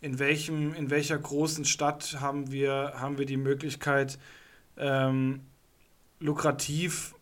[0.00, 4.18] in, welchem, in welcher großen Stadt haben wir, haben wir die Möglichkeit,
[4.76, 5.40] ähm,
[6.20, 7.15] lukrativ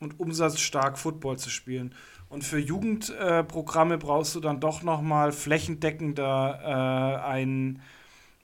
[0.00, 1.94] und umsatzstark Football zu spielen.
[2.28, 7.80] Und für Jugendprogramme äh, brauchst du dann doch nochmal flächendeckender äh, ein,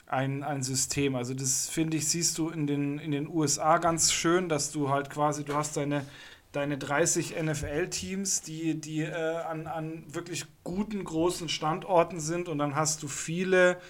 [0.06, 1.16] ein, ein System.
[1.16, 4.90] Also das finde ich, siehst du in den, in den USA ganz schön, dass du
[4.90, 6.04] halt quasi, du hast deine
[6.52, 12.74] deine 30 NFL-Teams, die, die äh, an, an wirklich guten, großen Standorten sind und dann
[12.74, 13.80] hast du viele,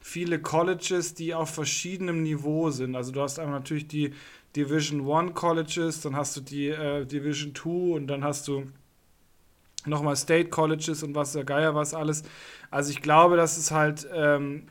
[0.00, 2.94] viele Colleges, die auf verschiedenem Niveau sind.
[2.94, 4.14] Also du hast einmal natürlich die
[4.56, 8.64] Division One Colleges, dann hast du die äh, Division Two und dann hast du
[9.86, 12.22] nochmal State Colleges und was der Geier was alles.
[12.70, 14.68] Also ich glaube, dass es halt ähm,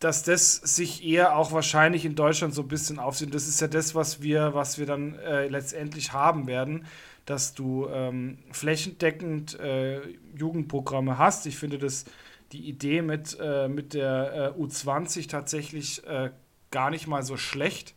[0.00, 3.34] dass das sich eher auch wahrscheinlich in Deutschland so ein bisschen aufsieht.
[3.34, 6.86] Das ist ja das, was wir, was wir dann äh, letztendlich haben werden,
[7.26, 10.00] dass du ähm, flächendeckend äh,
[10.34, 11.46] Jugendprogramme hast.
[11.46, 12.06] Ich finde das
[12.52, 16.30] die Idee mit, äh, mit der äh, U20 tatsächlich äh,
[16.70, 17.94] gar nicht mal so schlecht.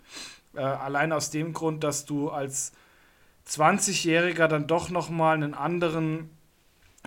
[0.56, 2.72] Äh, allein aus dem Grund, dass du als
[3.48, 6.30] 20-Jähriger dann doch nochmal einen anderen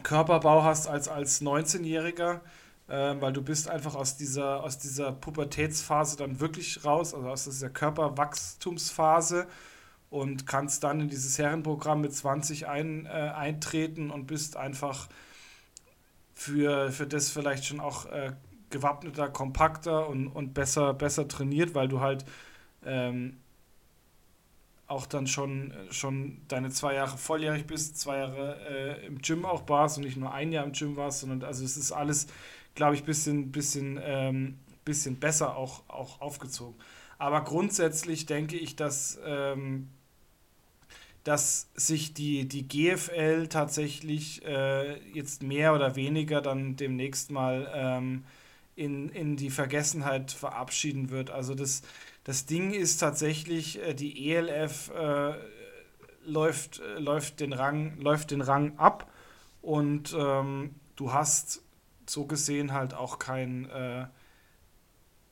[0.02, 2.40] Körperbau hast als als 19-Jähriger
[2.88, 7.44] äh, weil du bist einfach aus dieser, aus dieser Pubertätsphase dann wirklich raus, also aus
[7.44, 9.46] dieser Körperwachstumsphase
[10.11, 15.09] und kannst dann in dieses Herrenprogramm mit 20 ein, äh, eintreten und bist einfach
[16.35, 18.32] für, für das vielleicht schon auch äh,
[18.70, 22.24] gewappneter, kompakter und, und besser, besser trainiert, weil du halt
[22.87, 23.37] ähm,
[24.87, 29.68] auch dann schon, schon deine zwei Jahre volljährig bist, zwei Jahre äh, im Gym auch
[29.68, 32.29] warst und nicht nur ein Jahr im Gym warst, sondern also es ist alles
[32.77, 36.77] glaube ich, ein bisschen, bisschen, ähm, bisschen besser auch, auch aufgezogen.
[37.18, 39.88] Aber grundsätzlich denke ich, dass, ähm,
[41.25, 48.25] dass sich die, die GFL tatsächlich äh, jetzt mehr oder weniger dann demnächst mal ähm,
[48.77, 51.31] in, in die Vergessenheit verabschieden wird.
[51.31, 51.83] Also das,
[52.26, 55.34] das Ding ist tatsächlich, äh, die ELF äh,
[56.24, 59.08] läuft, äh, läuft, den Rang, läuft den Rang ab
[59.62, 61.62] und ähm, du hast
[62.04, 64.06] so gesehen halt auch kein, äh,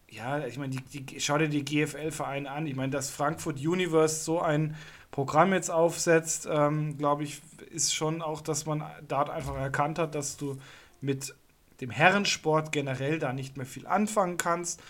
[0.09, 2.69] ja, ich meine, die, die, schau dir die GFL-Vereine an.
[2.69, 4.77] Ich meine, dass Frankfurt Universe so ein
[5.11, 10.15] Programm jetzt aufsetzt, ähm, glaube ich, ist schon auch, dass man dort einfach erkannt hat,
[10.15, 10.61] dass du
[11.01, 11.35] mit
[11.81, 14.83] dem Herrensport generell da nicht mehr viel anfangen kannst.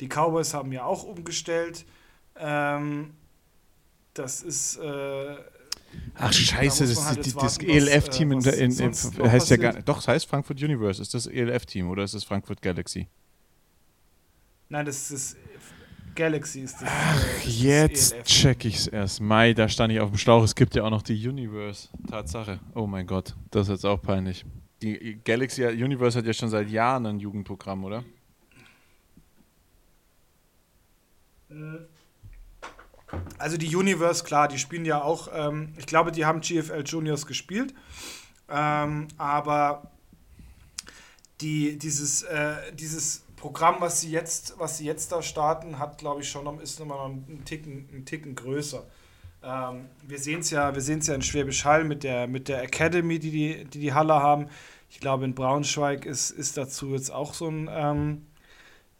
[0.00, 1.84] Die Cowboys haben ja auch umgestellt.
[2.36, 3.14] Ähm,
[4.14, 4.76] das ist.
[4.78, 5.36] Äh,
[6.14, 9.86] Ach scheiße, das, halt das, das ELF-Team äh, in, in, in heißt ja gar nicht.
[9.86, 11.02] Doch, es heißt Frankfurt Universe.
[11.02, 13.08] Ist das ELF-Team oder ist das Frankfurt Galaxy?
[14.70, 15.36] Nein, das ist
[16.14, 16.88] Galaxy ist das.
[16.90, 18.24] Ach, äh, das jetzt ELF.
[18.24, 19.20] check ich's erst.
[19.20, 20.42] Mai, da stand ich auf dem Schlauch.
[20.42, 21.88] Es gibt ja auch noch die Universe.
[22.08, 22.58] Tatsache.
[22.74, 24.44] Oh mein Gott, das ist jetzt auch peinlich.
[24.82, 28.04] Die Galaxy Universe hat ja schon seit Jahren ein Jugendprogramm, oder?
[33.38, 37.26] Also die Universe, klar, die spielen ja auch, ähm, ich glaube, die haben GFL Juniors
[37.26, 37.74] gespielt,
[38.48, 39.90] ähm, aber
[41.40, 46.22] die, dieses, äh, dieses Programm, was sie jetzt, was sie jetzt da starten, hat, glaube
[46.22, 48.86] ich, schon ist nochmal noch einen Ticken, einen Ticken größer.
[49.42, 53.30] Ähm, wir sehen es ja, ja in Schwäbisch Hall mit der, mit der Academy, die
[53.30, 54.46] die, die, die Halle haben.
[54.92, 58.26] Ich glaube, in Braunschweig ist, ist dazu jetzt auch so ein, ähm,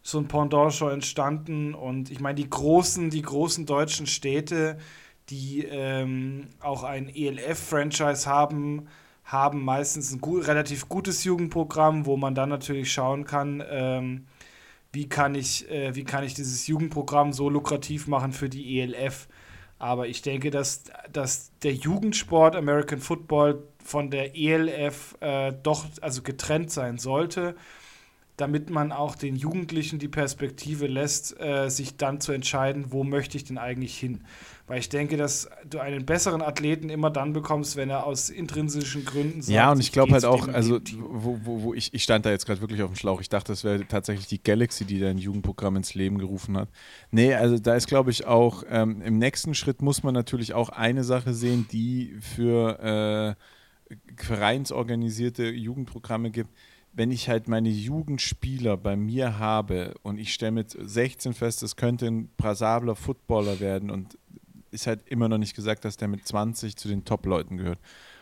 [0.00, 1.74] so ein Pendant schon entstanden.
[1.74, 4.78] Und ich meine, die großen, die großen deutschen Städte,
[5.28, 8.88] die ähm, auch ein ELF-Franchise haben,
[9.24, 14.26] haben meistens ein gut, relativ gutes Jugendprogramm, wo man dann natürlich schauen kann, ähm,
[14.92, 19.28] wie, kann ich, äh, wie kann ich dieses Jugendprogramm so lukrativ machen für die ELF.
[19.78, 26.23] Aber ich denke, dass, dass der Jugendsport American Football von der ELF äh, doch also
[26.23, 27.55] getrennt sein sollte,
[28.37, 33.37] damit man auch den Jugendlichen die Perspektive lässt, äh, sich dann zu entscheiden, wo möchte
[33.37, 34.23] ich denn eigentlich hin.
[34.66, 39.05] Weil ich denke, dass du einen besseren Athleten immer dann bekommst, wenn er aus intrinsischen
[39.05, 39.55] Gründen sagt.
[39.55, 42.47] Ja, und ich glaube halt auch, also wo, wo, wo ich, ich stand da jetzt
[42.47, 43.21] gerade wirklich auf dem Schlauch.
[43.21, 46.68] Ich dachte, das wäre tatsächlich die Galaxy, die dein Jugendprogramm ins Leben gerufen hat.
[47.11, 50.71] Nee, also da ist, glaube ich, auch ähm, im nächsten Schritt muss man natürlich auch
[50.71, 53.42] eine Sache sehen, die für äh,
[54.16, 56.50] vereinsorganisierte Jugendprogramme gibt
[56.92, 61.76] wenn ich halt meine Jugendspieler bei mir habe und ich stelle mit 16 fest, es
[61.76, 64.18] könnte ein brasabler Footballer werden und
[64.70, 67.78] ist halt immer noch nicht gesagt, dass der mit 20 zu den Top-Leuten gehört.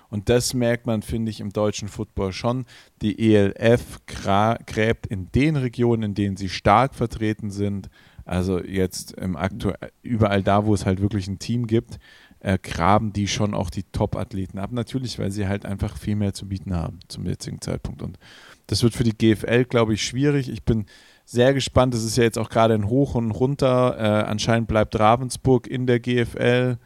[0.08, 2.66] Und das merkt man, finde ich, im deutschen Football schon.
[3.00, 7.88] Die ELF gräbt in den Regionen, in denen sie stark vertreten sind,
[8.24, 11.98] also jetzt im aktuell überall da, wo es halt wirklich ein Team gibt,
[12.40, 14.72] äh, graben die schon auch die Top-Athleten ab.
[14.72, 18.02] Natürlich, weil sie halt einfach viel mehr zu bieten haben zum jetzigen Zeitpunkt.
[18.02, 18.18] Und
[18.66, 20.48] das wird für die GFL, glaube ich, schwierig.
[20.48, 20.86] Ich bin
[21.24, 21.94] sehr gespannt.
[21.94, 23.96] Das ist ja jetzt auch gerade ein Hoch und Runter.
[23.98, 26.78] Äh, anscheinend bleibt Ravensburg in der GFL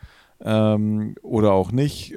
[0.43, 2.17] ähm, oder auch nicht.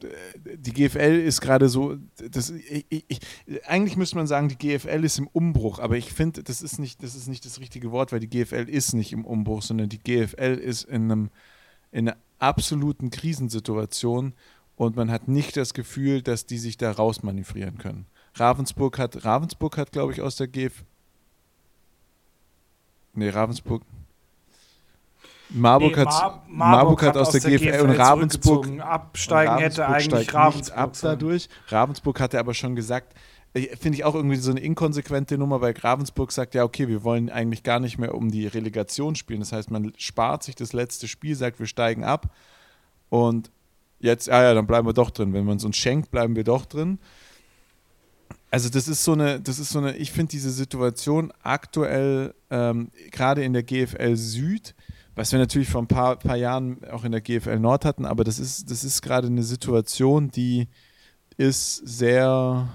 [0.00, 1.96] Die GFL ist gerade so,
[2.30, 3.20] das, ich, ich,
[3.66, 7.02] eigentlich müsste man sagen, die GFL ist im Umbruch, aber ich finde, das, ist nicht,
[7.02, 9.98] das ist nicht das richtige Wort, weil die GFL ist nicht im Umbruch, sondern die
[9.98, 11.30] GFL ist in, einem,
[11.90, 14.34] in absoluten Krisensituation
[14.76, 18.06] und man hat nicht das Gefühl, dass die sich da rausmanövrieren können.
[18.34, 20.84] Ravensburg hat, Ravensburg hat, glaube ich, aus der GFL
[23.18, 23.82] Nee, Ravensburg.
[25.50, 29.50] Marburg, nee, hat, Mar Marburg, Marburg hat, aus, aus der, GFL, GFL und Ravensburg absteigen
[29.50, 31.48] Ravensburg hätte eigentlich Ravensburg ab dadurch.
[31.68, 33.14] Ravensburg hatte aber schon gesagt,
[33.52, 37.30] finde ich auch irgendwie so eine inkonsequente Nummer, weil Ravensburg sagt, ja, okay, wir wollen
[37.30, 39.40] eigentlich gar nicht mehr um die Relegation spielen.
[39.40, 42.34] Das heißt, man spart sich das letzte Spiel, sagt, wir steigen ab
[43.08, 43.50] und
[44.00, 45.32] jetzt, ah ja, dann bleiben wir doch drin.
[45.32, 46.98] Wenn man es uns schenkt, bleiben wir doch drin.
[48.50, 52.90] Also das ist so eine, das ist so eine, ich finde diese Situation aktuell, ähm,
[53.10, 54.74] gerade in der GFL Süd,
[55.14, 58.24] was wir natürlich vor ein paar, paar Jahren auch in der GFL Nord hatten, aber
[58.24, 60.68] das ist, das ist gerade eine Situation, die
[61.36, 62.68] ist sehr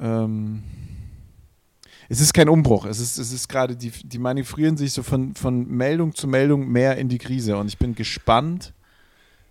[0.00, 0.62] ähm,
[2.08, 2.86] es ist kein Umbruch.
[2.86, 6.68] Es ist, es ist gerade, die, die manövrieren sich so von, von Meldung zu Meldung
[6.68, 7.56] mehr in die Krise.
[7.58, 8.72] Und ich bin gespannt,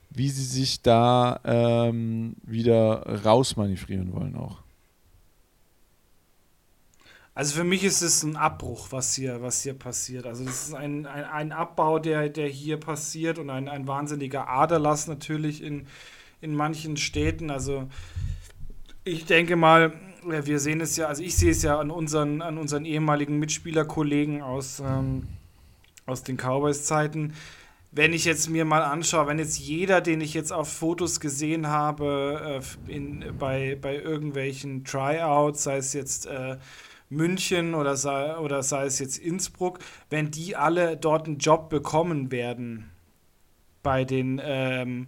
[0.10, 4.60] wie sie sich da ähm, wieder rausmanövrieren wollen auch.
[7.36, 10.26] Also für mich ist es ein Abbruch, was hier, was hier passiert.
[10.26, 14.50] Also das ist ein, ein, ein Abbau, der, der hier passiert und ein, ein wahnsinniger
[14.50, 15.86] Aderlass natürlich in,
[16.42, 17.52] in manchen Städten.
[17.52, 17.88] Also
[19.04, 19.94] ich denke mal,
[20.30, 24.42] wir sehen es ja, also ich sehe es ja an unseren, an unseren ehemaligen Mitspielerkollegen
[24.42, 25.28] aus, ähm,
[26.06, 27.34] aus den Cowboys-Zeiten.
[27.92, 31.68] Wenn ich jetzt mir mal anschaue, wenn jetzt jeder, den ich jetzt auf Fotos gesehen
[31.68, 36.58] habe, äh, in, bei, bei irgendwelchen Tryouts, sei es jetzt äh,
[37.10, 42.32] München oder sei, oder sei es jetzt Innsbruck, wenn die alle dort einen Job bekommen
[42.32, 42.92] werden
[43.84, 45.08] bei den ähm,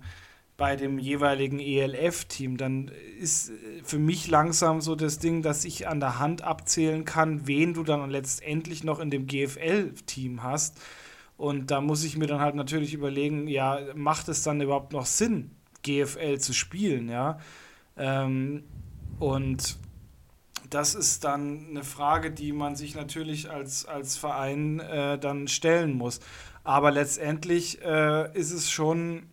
[0.59, 3.51] bei dem jeweiligen ELF-Team, dann ist
[3.83, 7.83] für mich langsam so das Ding, dass ich an der Hand abzählen kann, wen du
[7.83, 10.79] dann letztendlich noch in dem GFL-Team hast.
[11.37, 15.05] Und da muss ich mir dann halt natürlich überlegen, ja, macht es dann überhaupt noch
[15.05, 15.51] Sinn,
[15.83, 17.39] GFL zu spielen, ja?
[17.95, 18.63] Ähm,
[19.17, 19.77] und
[20.69, 25.93] das ist dann eine Frage, die man sich natürlich als, als Verein äh, dann stellen
[25.93, 26.19] muss.
[26.65, 29.23] Aber letztendlich äh, ist es schon,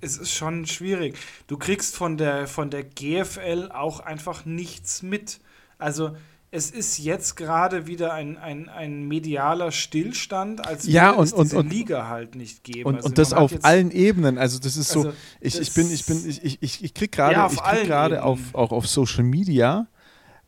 [0.00, 1.16] es ist schon schwierig.
[1.46, 5.40] Du kriegst von der, von der GFL auch einfach nichts mit.
[5.78, 6.16] Also
[6.50, 11.32] es ist jetzt gerade wieder ein, ein, ein medialer Stillstand, als ja, würde und, es
[11.32, 12.84] und, diese und, Liga halt nicht geben.
[12.88, 14.38] Und, also und das auf allen Ebenen.
[14.38, 16.94] Also das ist so, Also ich, ich das- bin, ich bin, ich, ich, ich, ich
[16.94, 19.88] krieg gerade, Ja, ich krieg gerade auf, auch auf Social Media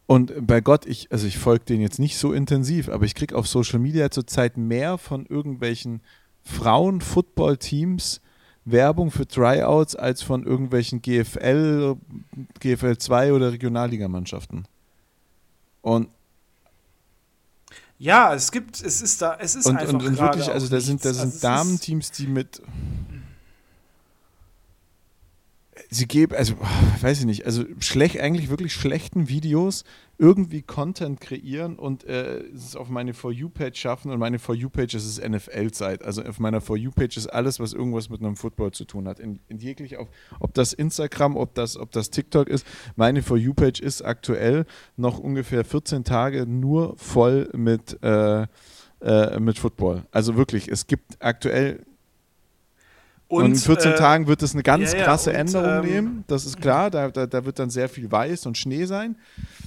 [0.07, 3.35] und bei Gott, ich, also ich folge den jetzt nicht so intensiv, aber ich krieg
[3.35, 6.01] auf Social Media zurzeit mehr von irgendwelchen
[6.43, 8.21] Frauen-Football-Teams
[8.71, 11.97] Werbung für Tryouts als von irgendwelchen GFL,
[12.61, 14.67] GFL 2 oder Regionalligamannschaften.
[15.83, 16.09] Und
[17.99, 21.05] Ja, es gibt, es ist da, es ist und, einfach und, wirklich, also da sind,
[21.05, 22.63] da sind Also Damenteams, die mit.
[25.91, 26.55] Sie geben, also,
[27.01, 29.85] weiß ich nicht, also schlecht, eigentlich wirklich schlechten Videos
[30.19, 34.95] irgendwie Content kreieren und äh, es auf meine For You-Page schaffen und meine For You-Page
[34.95, 36.03] ist es NFL-Zeit.
[36.03, 39.21] Also auf meiner For You-Page ist alles, was irgendwas mit einem Football zu tun hat.
[39.21, 40.09] In, in jeglich, auf,
[40.41, 42.67] ob das Instagram, ob das, ob das TikTok ist.
[42.97, 48.47] Meine For You-Page ist aktuell noch ungefähr 14 Tage nur voll mit äh,
[49.01, 50.05] äh, mit Football.
[50.11, 51.87] Also wirklich, es gibt aktuell
[53.29, 55.85] und, in 14 äh, Tagen wird es eine ganz ja, ja, krasse und, Änderung ähm,
[55.85, 56.25] nehmen.
[56.27, 59.17] Das ist klar, da, da, da wird dann sehr viel Weiß und Schnee sein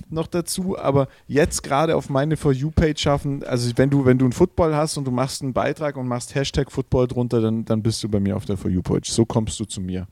[0.10, 0.78] noch dazu.
[0.78, 4.76] Aber jetzt gerade auf meine For You-Page schaffen, also wenn du, wenn du einen Football
[4.76, 8.10] hast und du machst einen Beitrag und machst Hashtag Football drunter, dann, dann bist du
[8.10, 9.10] bei mir auf der For You-Page.
[9.10, 10.08] So kommst du zu mir.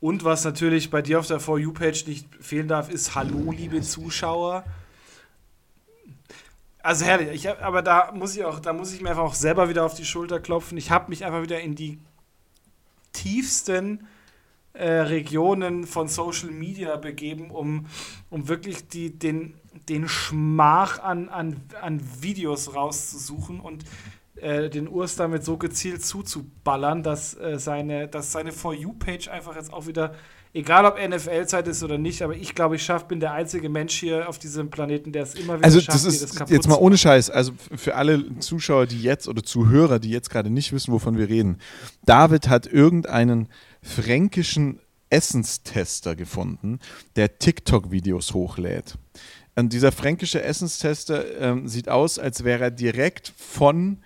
[0.00, 3.80] Und was natürlich bei dir auf der For You-Page nicht fehlen darf, ist Hallo, liebe
[3.80, 4.64] Zuschauer.
[6.86, 9.68] Also herrlich, ich aber da muss ich auch, da muss ich mir einfach auch selber
[9.68, 10.78] wieder auf die Schulter klopfen.
[10.78, 11.98] Ich habe mich einfach wieder in die
[13.12, 14.06] tiefsten
[14.72, 17.86] äh, Regionen von Social Media begeben, um,
[18.30, 19.54] um wirklich die, den,
[19.88, 23.82] den Schmach an, an, an Videos rauszusuchen und
[24.36, 29.56] äh, den Urs damit so gezielt zuzuballern, dass, äh, seine, dass seine For You-Page einfach
[29.56, 30.14] jetzt auch wieder,
[30.56, 33.94] egal ob NFL-Zeit ist oder nicht, aber ich glaube, ich schaff, bin der einzige Mensch
[33.94, 36.68] hier auf diesem Planeten, der es immer wieder Also schafft, das mir ist kaputt jetzt
[36.68, 40.72] mal ohne Scheiß, also für alle Zuschauer, die jetzt oder Zuhörer, die jetzt gerade nicht
[40.72, 41.58] wissen, wovon wir reden.
[42.06, 43.48] David hat irgendeinen
[43.82, 46.80] fränkischen Essenstester gefunden,
[47.14, 48.96] der TikTok-Videos hochlädt.
[49.54, 53.98] Und dieser fränkische Essenstester ähm, sieht aus, als wäre er direkt von,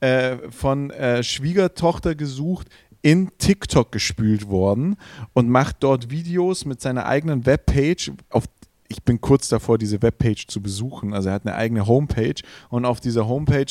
[0.00, 2.68] äh, von äh, Schwiegertochter gesucht
[3.04, 4.96] in TikTok gespült worden
[5.34, 8.44] und macht dort Videos mit seiner eigenen Webpage, auf
[8.88, 11.12] ich bin kurz davor, diese Webpage zu besuchen.
[11.14, 12.34] Also er hat eine eigene Homepage
[12.70, 13.66] und auf dieser Homepage,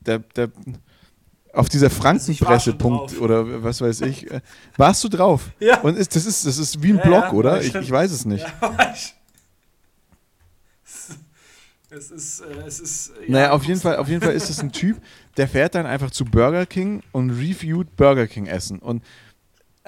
[0.00, 0.50] der, der,
[1.54, 4.40] auf dieser Frankenpresse-Punkt oder was weiß ich, äh,
[4.76, 5.50] warst du drauf?
[5.58, 5.80] Ja.
[5.80, 7.62] Und ist, das, ist, das ist wie ein Ja, Blog, ja, oder?
[7.62, 8.46] Ich, ich weiß es nicht.
[8.60, 9.14] Ja, ich-
[11.90, 13.12] es ist, äh, es ist.
[13.26, 15.00] ja, Naja, auf jeden, Fall, auf jeden Fall ist es ein Typ,
[15.36, 18.78] der fährt dann einfach zu Burger King und reviewt Burger King Essen.
[18.78, 19.02] Und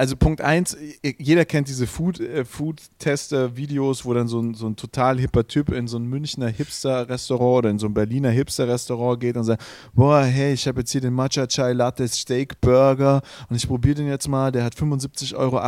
[0.01, 0.79] also Punkt eins,
[1.19, 5.71] jeder kennt diese Food, äh, Food-Tester-Videos, wo dann so ein, so ein total hipper Typ
[5.71, 10.23] in so ein Münchner Hipster-Restaurant oder in so ein Berliner Hipster-Restaurant geht und sagt, boah,
[10.23, 14.09] hey, ich habe jetzt hier den Matcha Chai Latte Steak Burger und ich probiere den
[14.09, 15.61] jetzt mal, der hat 75,68 Euro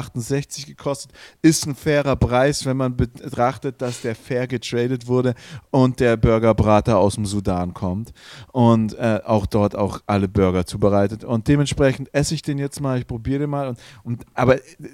[0.66, 5.34] gekostet, ist ein fairer Preis, wenn man betrachtet, dass der fair getradet wurde
[5.70, 8.14] und der Burgerbrater aus dem Sudan kommt
[8.50, 11.22] und äh, auch dort auch alle Burger zubereitet.
[11.22, 14.88] Und dementsprechend esse ich den jetzt mal, ich probiere den mal und, und aber äh,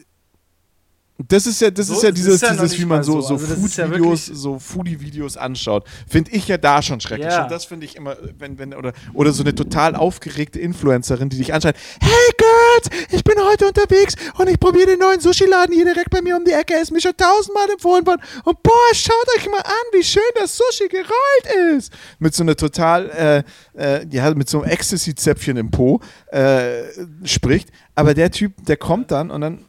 [1.27, 3.37] das ist ja, das So, ist ja dieses, ist ja dieses wie man so, so.
[3.37, 3.57] so Also ja
[3.87, 5.85] Food-Videos, wirklich- so Foodie-Videos anschaut.
[6.09, 7.29] Finde ich ja da schon schrecklich.
[7.33, 7.43] Ja.
[7.43, 11.37] Und das finde ich immer, wenn, wenn, oder, oder so eine total aufgeregte Influencerin, die
[11.39, 15.85] dich anschreit, hey Girls, ich bin heute unterwegs und ich probiere den neuen Sushi-Laden hier
[15.87, 16.75] direkt bei mir um die Ecke.
[16.75, 18.21] Er ist mir schon tausendmal empfohlen worden.
[18.45, 21.93] Und boah, schaut euch mal an, wie schön das Sushi gerollt ist.
[22.21, 23.45] Mit so einer total,
[23.77, 26.85] äh, äh, ja, mit so einem Ecstasy-Zäpfchen im Po äh,
[27.25, 27.71] spricht.
[27.97, 29.65] Aber der Typ, der kommt dann und dann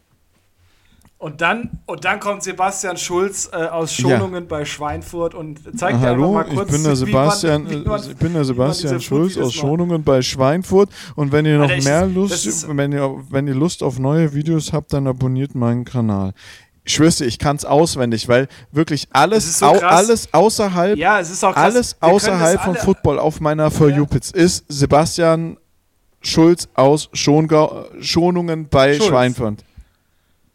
[1.21, 4.47] Und dann, und dann kommt Sebastian Schulz äh, aus Schonungen ja.
[4.47, 8.01] bei Schweinfurt und zeigt ah, dir einfach mal kurz, ich bin der Sebastian, man, man,
[8.09, 12.05] ich bin der Sebastian Schulz aus Schonungen bei Schweinfurt und wenn ihr noch Alter, mehr
[12.05, 16.31] Lust, wenn ihr, wenn ihr Lust auf neue Videos habt, dann abonniert meinen Kanal.
[16.85, 21.19] Ich schwör's dir, ich kann es auswendig, weil wirklich alles, so au, alles außerhalb, ja,
[21.19, 25.57] es ist auch alles außerhalb von Football auf meiner For You Pits ist Sebastian
[26.21, 29.09] Schulz aus Schongau, Schonungen bei Schulz.
[29.09, 29.65] Schweinfurt.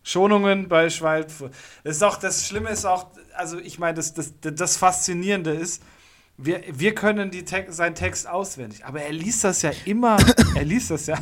[0.05, 1.53] Schonungen bei Schweinfurt.
[1.83, 5.83] Das ist auch, das Schlimme ist auch, also ich meine, das, das, das Faszinierende ist,
[6.37, 10.17] wir, wir können die Te seinen Text auswendig, aber er liest das ja immer,
[10.55, 11.17] er liest das ja.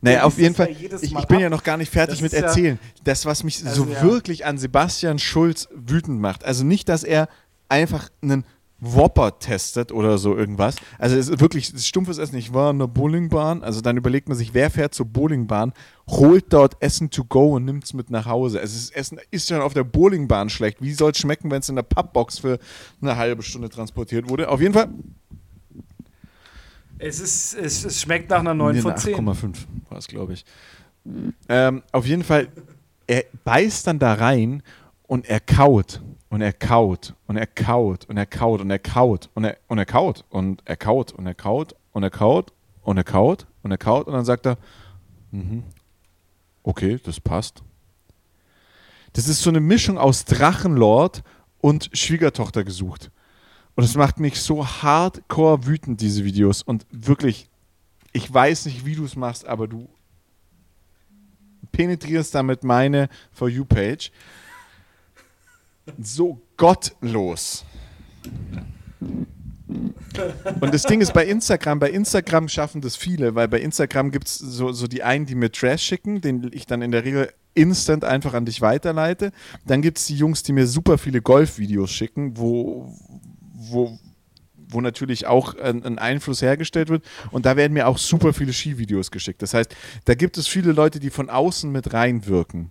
[0.00, 2.32] naja, auf jeden Fall, ja ich, ich, bin ja noch gar nicht fertig das mit
[2.32, 2.78] Erzählen.
[2.80, 4.02] Ja, das, was mich also so ja.
[4.02, 7.28] wirklich an Sebastian Schulz wütend macht, also nicht, dass er
[7.68, 8.44] einfach einen
[8.84, 10.76] Whopper testet oder so irgendwas.
[10.98, 12.36] Also es ist wirklich stumpfes Essen.
[12.36, 15.72] Ich war in der Bowlingbahn, also dann überlegt man sich, wer fährt zur Bowlingbahn,
[16.08, 18.60] holt dort Essen to go und nimmt es mit nach Hause.
[18.60, 20.82] Also das Essen ist schon auf der Bowlingbahn schlecht.
[20.82, 22.58] Wie soll es schmecken, wenn es in der Pappbox für
[23.00, 24.48] eine halbe Stunde transportiert wurde?
[24.48, 24.88] Auf jeden Fall.
[26.98, 29.16] Es, ist, es, es schmeckt nach einer 9 von 10.
[29.16, 29.56] 8,5
[29.88, 30.44] war es, glaube ich.
[31.48, 32.48] Ähm, auf jeden Fall,
[33.06, 34.62] er beißt dann da rein
[35.06, 36.00] und er kaut
[36.34, 39.78] und er kaut und er kaut und er kaut und er kaut und er und
[39.78, 43.70] er kaut und er kaut und er kaut und er kaut und er kaut und
[43.70, 44.58] er kaut und dann sagt er,
[45.30, 45.62] mhm.
[46.64, 47.62] okay, das passt.
[49.12, 51.22] Das ist so eine Mischung aus Drachenlord
[51.60, 53.12] und Schwiegertochter gesucht.
[53.76, 56.62] Und es macht mich so hardcore wütend, diese Videos.
[56.62, 57.48] Und wirklich,
[58.12, 59.88] ich weiß nicht, wie du es machst, aber du
[61.70, 64.10] penetrierst damit meine For You-Page
[66.00, 67.64] so gottlos.
[70.60, 74.28] Und das Ding ist bei Instagram, bei Instagram schaffen das viele, weil bei Instagram gibt
[74.28, 77.32] es so, so die einen, die mir Trash schicken, den ich dann in der Regel
[77.54, 79.32] instant einfach an dich weiterleite.
[79.66, 82.94] Dann gibt es die Jungs, die mir super viele Golfvideos schicken, wo,
[83.52, 83.98] wo,
[84.68, 87.04] wo natürlich auch ein, ein, Einfluss hergestellt wird.
[87.30, 89.42] Und da werden mir auch super viele Skivideos geschickt.
[89.42, 89.74] Das heißt,
[90.04, 92.70] da gibt es viele Leute, die von außen mit reinwirken.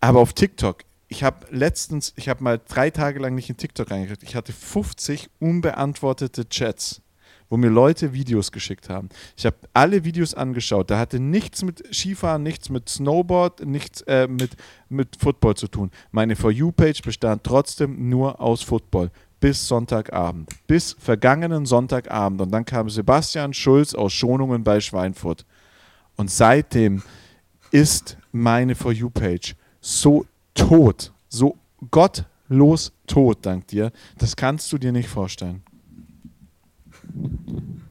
[0.00, 0.78] Aber auf TikTok
[1.12, 4.22] ich habe letztens, ich habe mal drei Tage lang nicht in TikTok reingekriegt.
[4.22, 7.02] Ich hatte 50 unbeantwortete Chats,
[7.50, 9.10] wo mir Leute Videos geschickt haben.
[9.36, 10.90] Ich habe alle Videos angeschaut.
[10.90, 14.52] Da hatte nichts mit Skifahren, nichts mit Snowboard, nichts äh, mit,
[14.88, 15.90] mit Football zu tun.
[16.12, 19.10] Meine For You-Page bestand trotzdem nur aus Football.
[19.38, 20.48] Bis Sonntagabend.
[20.66, 22.40] Bis vergangenen Sonntagabend.
[22.40, 25.44] Und dann kam Sebastian Schulz aus Schonungen bei Schweinfurt.
[26.16, 27.02] Und seitdem
[27.70, 30.24] ist meine For You-Page so
[30.54, 31.56] tot, so
[31.90, 35.62] gottlos tot, dank dir, das kannst du dir nicht vorstellen.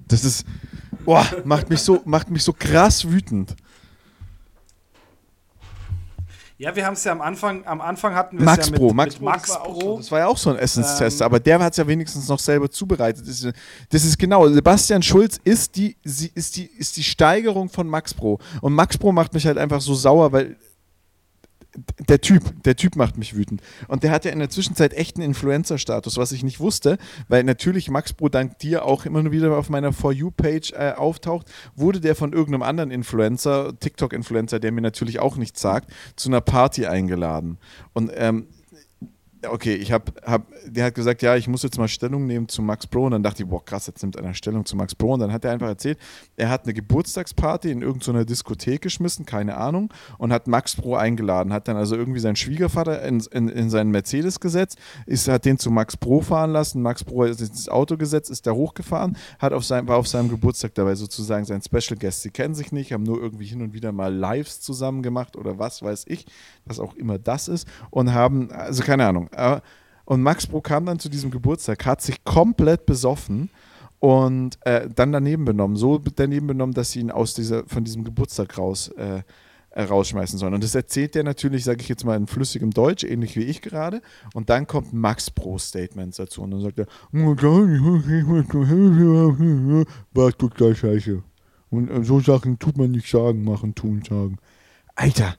[0.07, 0.45] Das ist,
[1.05, 3.55] boah, macht mich so, macht mich so krass wütend.
[6.61, 9.15] Ja, wir haben es ja am Anfang, am Anfang hatten wir Max ja mit, Max,
[9.15, 9.73] mit Max Pro.
[9.73, 9.97] Pro.
[9.97, 12.37] Das war ja auch so ein Essenstest, ähm, aber der hat es ja wenigstens noch
[12.37, 13.27] selber zubereitet.
[13.27, 13.55] Das ist,
[13.89, 18.37] das ist, genau, Sebastian Schulz ist die, ist, die, ist die Steigerung von Max Pro.
[18.61, 20.55] Und Max Pro macht mich halt einfach so sauer, weil
[22.07, 23.61] der Typ, der Typ macht mich wütend.
[23.87, 26.97] Und der hat ja in der Zwischenzeit echt einen Influencer-Status, was ich nicht wusste,
[27.27, 31.51] weil natürlich Max Bro dank dir auch immer wieder auf meiner For You-Page äh, auftaucht,
[31.75, 36.41] wurde der von irgendeinem anderen Influencer, TikTok-Influencer, der mir natürlich auch nichts sagt, zu einer
[36.41, 37.57] Party eingeladen.
[37.93, 38.47] Und ähm,
[39.49, 42.61] okay, ich habe, hab, der hat gesagt, ja, ich muss jetzt mal Stellung nehmen zu
[42.61, 43.05] Max Pro.
[43.05, 45.13] Und dann dachte ich, boah, krass, jetzt nimmt einer Stellung zu Max Pro.
[45.13, 45.97] Und dann hat er einfach erzählt,
[46.37, 51.53] er hat eine Geburtstagsparty in irgendeiner Diskothek geschmissen, keine Ahnung, und hat Max Pro eingeladen.
[51.53, 55.57] Hat dann also irgendwie seinen Schwiegervater in, in, in seinen Mercedes gesetzt, ist, hat den
[55.57, 56.81] zu Max Pro fahren lassen.
[56.81, 60.29] Max Pro ist ins Auto gesetzt, ist da hochgefahren, hat auf sein, war auf seinem
[60.29, 62.21] Geburtstag dabei sozusagen sein Special Guest.
[62.21, 65.57] Sie kennen sich nicht, haben nur irgendwie hin und wieder mal Lives zusammen gemacht oder
[65.57, 66.25] was weiß ich,
[66.65, 69.29] was auch immer das ist, und haben, also keine Ahnung,
[70.05, 73.49] und Max Bro kam dann zu diesem Geburtstag, hat sich komplett besoffen
[73.99, 75.77] und äh, dann daneben benommen.
[75.77, 79.21] So daneben benommen, dass sie ihn aus dieser, von diesem Geburtstag raus äh,
[79.69, 80.55] äh rausschmeißen sollen.
[80.55, 83.61] Und das erzählt er natürlich, sage ich jetzt mal in flüssigem Deutsch, ähnlich wie ich
[83.61, 84.01] gerade.
[84.33, 86.41] Und dann kommt Max Pro Statements dazu.
[86.41, 86.87] Und dann sagt er,
[90.13, 91.21] war total scheiße.
[91.69, 94.39] Und äh, so Sachen tut man nicht sagen, machen, tun, sagen.
[94.95, 95.35] Alter,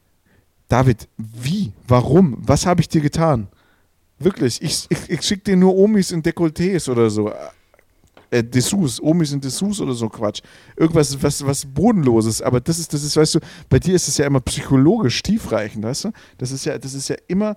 [0.68, 1.72] David, wie?
[1.86, 2.38] Warum?
[2.40, 3.48] Was habe ich dir getan?
[4.24, 7.32] Wirklich, ich, ich, ich schicke dir nur Omis in Dekolletés oder so.
[8.30, 10.40] Äh, Dessous, Omis in Dessous oder so Quatsch.
[10.76, 12.40] Irgendwas, was, was Bodenloses.
[12.40, 15.84] Aber das ist, das ist, weißt du, bei dir ist es ja immer psychologisch tiefreichend,
[15.84, 16.12] weißt du?
[16.38, 17.56] Das ist ja, das ist ja immer,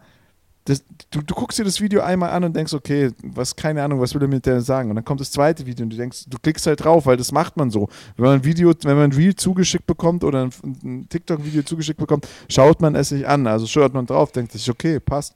[0.65, 4.01] das, du, du guckst dir das Video einmal an und denkst, okay, was, keine Ahnung,
[4.01, 4.89] was will er mit der sagen?
[4.89, 7.31] Und dann kommt das zweite Video und du denkst, du klickst halt drauf, weil das
[7.31, 7.87] macht man so.
[8.17, 10.49] Wenn man ein Video, wenn man ein Reel zugeschickt bekommt oder ein,
[10.83, 13.45] ein TikTok-Video zugeschickt bekommt, schaut man es sich an.
[13.45, 15.35] Also schaut man drauf, denkt sich, okay, passt.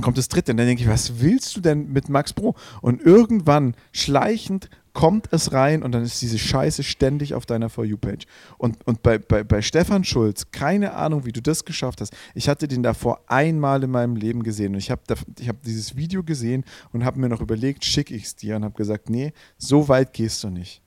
[0.00, 2.54] Kommt das dritte und dann denke ich, was willst du denn mit Max Pro?
[2.80, 7.84] Und irgendwann schleichend kommt es rein und dann ist diese Scheiße ständig auf deiner For
[7.84, 8.26] You-Page.
[8.58, 12.14] Und, und bei, bei, bei Stefan Schulz, keine Ahnung, wie du das geschafft hast.
[12.34, 15.02] Ich hatte den davor einmal in meinem Leben gesehen und ich habe
[15.46, 18.74] hab dieses Video gesehen und habe mir noch überlegt, schicke ich es dir und habe
[18.74, 20.82] gesagt, nee, so weit gehst du nicht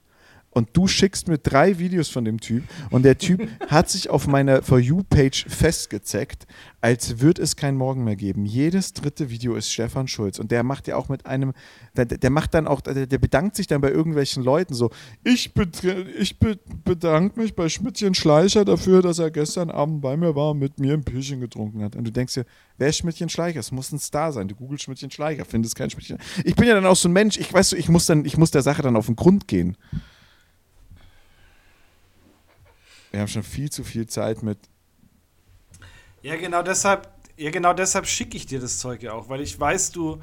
[0.53, 4.27] und du schickst mir drei Videos von dem Typ und der Typ hat sich auf
[4.27, 6.45] meiner For You-Page festgezeckt,
[6.81, 8.45] als würde es kein Morgen mehr geben.
[8.45, 11.53] Jedes dritte Video ist Stefan Schulz und der macht ja auch mit einem,
[11.95, 14.91] der, der macht dann auch, der, der, bedankt sich dann bei irgendwelchen Leuten so,
[15.23, 15.51] ich,
[16.17, 20.59] ich bedanke mich bei Schmidtchen Schleicher dafür, dass er gestern Abend bei mir war und
[20.59, 21.95] mit mir ein Bierchen getrunken hat.
[21.95, 22.45] Und du denkst dir,
[22.77, 23.59] wer ist Schmidtchen Schleicher?
[23.59, 24.47] Es muss ein Star sein.
[24.47, 26.17] Du googelst Schmidtchen Schleicher, findest kein Schmidtchen.
[26.43, 28.51] Ich bin ja dann auch so ein Mensch, ich weiß, ich muss dann, ich muss
[28.51, 29.77] der Sache dann auf den Grund gehen.
[33.13, 34.57] Wir haben schon viel zu viel Zeit mit.
[36.23, 37.07] Ja, genau deshalb,
[37.37, 40.19] ja, genau deshalb schicke ich dir das Zeug ja auch, weil ich weiß, du,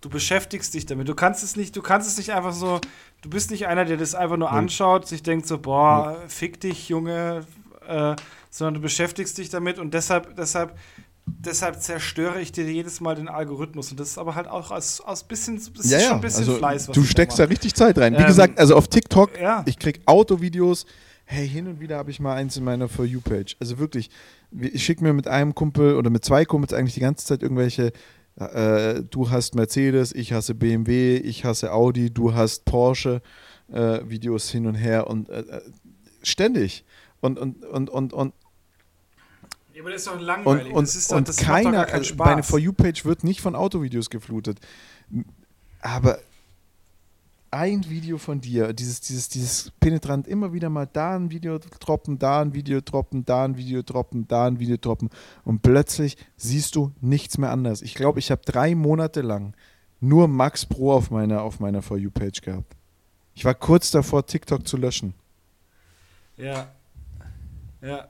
[0.00, 1.08] du beschäftigst dich damit.
[1.08, 2.80] Du kannst es nicht, du kannst es nicht einfach so,
[3.22, 6.88] du bist nicht einer, der das einfach nur anschaut, sich denkt so, boah, fick dich,
[6.88, 7.46] Junge,
[7.86, 8.16] äh,
[8.50, 10.76] sondern du beschäftigst dich damit und deshalb, deshalb,
[11.24, 13.92] deshalb zerstöre ich dir jedes Mal den Algorithmus.
[13.92, 16.40] Und das ist aber halt auch aus, aus bisschen, das ja, ist schon ein bisschen
[16.40, 16.86] also, Fleiß.
[16.86, 18.14] du steckst da richtig Zeit rein.
[18.14, 19.62] Wie ähm, gesagt, also auf TikTok, ja.
[19.64, 20.86] ich krieg Autovideos,
[21.32, 23.56] hey, hin und wieder habe ich mal eins in meiner For You-Page.
[23.58, 24.10] Also wirklich,
[24.52, 27.92] ich schicke mir mit einem Kumpel oder mit zwei Kumpels eigentlich die ganze Zeit irgendwelche,
[28.36, 33.22] äh, du hast Mercedes, ich hasse BMW, ich hasse Audi, du hast Porsche,
[33.72, 35.60] äh, Videos hin und her und äh, äh
[36.22, 36.84] ständig.
[37.20, 38.34] Und, und, und, und, und
[39.74, 40.66] ja, aber das ist doch langweilig.
[40.66, 44.10] Und, und, das ist doch, das keiner, also meine For You-Page wird nicht von Autovideos
[44.10, 44.58] geflutet.
[45.80, 46.18] Aber
[47.52, 52.18] ein Video von dir, dieses, dieses, dieses penetrant, immer wieder mal da ein Video droppen,
[52.18, 55.10] da ein Video droppen, da ein Video droppen, da ein Video droppen
[55.44, 57.82] und plötzlich siehst du nichts mehr anders.
[57.82, 59.54] Ich glaube, ich habe drei Monate lang
[60.00, 62.74] nur Max Pro auf meiner, auf meiner For You-Page gehabt.
[63.34, 65.14] Ich war kurz davor, TikTok zu löschen.
[66.36, 66.68] Ja.
[67.82, 68.08] Ja.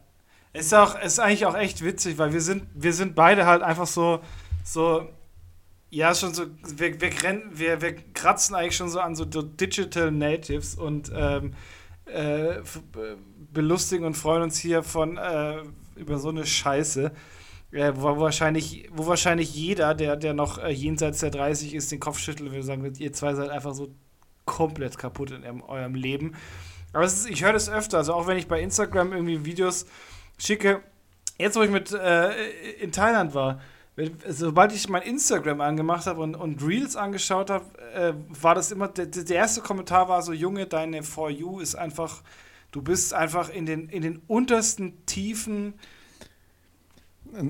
[0.52, 3.86] Ist auch, ist eigentlich auch echt witzig, weil wir sind, wir sind beide halt einfach
[3.86, 4.20] so,
[4.64, 5.08] so
[5.92, 7.12] ja, schon so, wir, wir,
[7.52, 11.52] wir, wir kratzen eigentlich schon so an so Digital Natives und ähm,
[12.06, 12.62] äh,
[13.52, 15.62] belustigen und freuen uns hier von äh,
[15.96, 17.12] über so eine Scheiße.
[17.72, 22.00] Äh, wo, wahrscheinlich, wo wahrscheinlich jeder, der, der noch äh, jenseits der 30 ist, den
[22.00, 23.94] Kopf schüttelt und wir sagen, ihr zwei seid einfach so
[24.46, 26.34] komplett kaputt in eurem, eurem Leben.
[26.94, 29.84] Aber ist, ich höre das öfter, also auch wenn ich bei Instagram irgendwie Videos
[30.38, 30.82] schicke,
[31.38, 32.32] jetzt wo ich mit äh,
[32.80, 33.60] in Thailand war,
[34.28, 38.88] sobald ich mein Instagram angemacht habe und, und Reels angeschaut habe, äh, war das immer,
[38.88, 42.22] der, der erste Kommentar war so, Junge, deine For You ist einfach,
[42.70, 45.74] du bist einfach in den, in den untersten Tiefen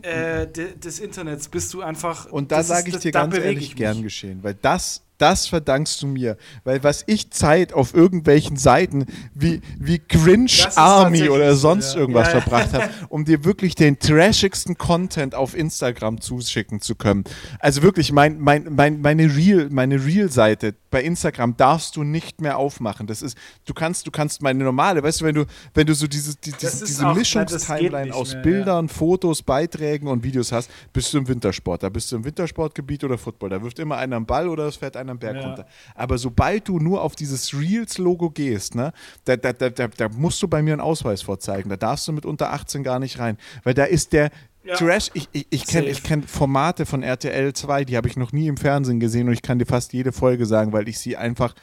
[0.03, 2.27] äh, de, des Internets, bist du einfach.
[2.27, 6.37] Und da sage ich dir ganz ehrlich, gern geschehen, weil das das verdankst du mir.
[6.65, 12.01] Weil was ich Zeit auf irgendwelchen Seiten wie, wie Cringe Army oder sonst ja.
[12.01, 12.41] irgendwas ja, ja.
[12.41, 17.25] verbracht habe, um dir wirklich den trashigsten Content auf Instagram zuschicken zu können.
[17.61, 22.59] Also wirklich, mein, mein, mein, meine Real, meine Real-Seite bei Instagram darfst du nicht mehr
[22.59, 23.07] aufmachen.
[23.07, 26.07] Das ist, du kannst, du kannst meine normale, weißt du, wenn du, wenn du so
[26.07, 31.19] diese, die, diese, diese Mischungstimeline aus mehr, Bildern, Fotos, Beiträgen und Videos hast, bist du
[31.19, 31.83] im Wintersport.
[31.83, 33.51] Da bist du im Wintersportgebiet oder Football.
[33.51, 35.43] Da wirft immer einer einen Ball oder es fährt einer am Berg ja.
[35.47, 35.67] runter.
[35.95, 38.93] Aber sobald du nur auf dieses Reels-Logo gehst, ne,
[39.25, 41.71] da, da, da, da, musst du bei mir einen Ausweis vorzeigen.
[41.71, 43.39] Da darfst du mit unter 18 gar nicht rein.
[43.63, 44.31] Weil da ist der,
[44.65, 44.77] ja.
[44.77, 48.47] Trash, ich, ich, ich kenne kenn Formate von RTL 2, die habe ich noch nie
[48.47, 51.55] im Fernsehen gesehen und ich kann dir fast jede Folge sagen, weil ich sie einfach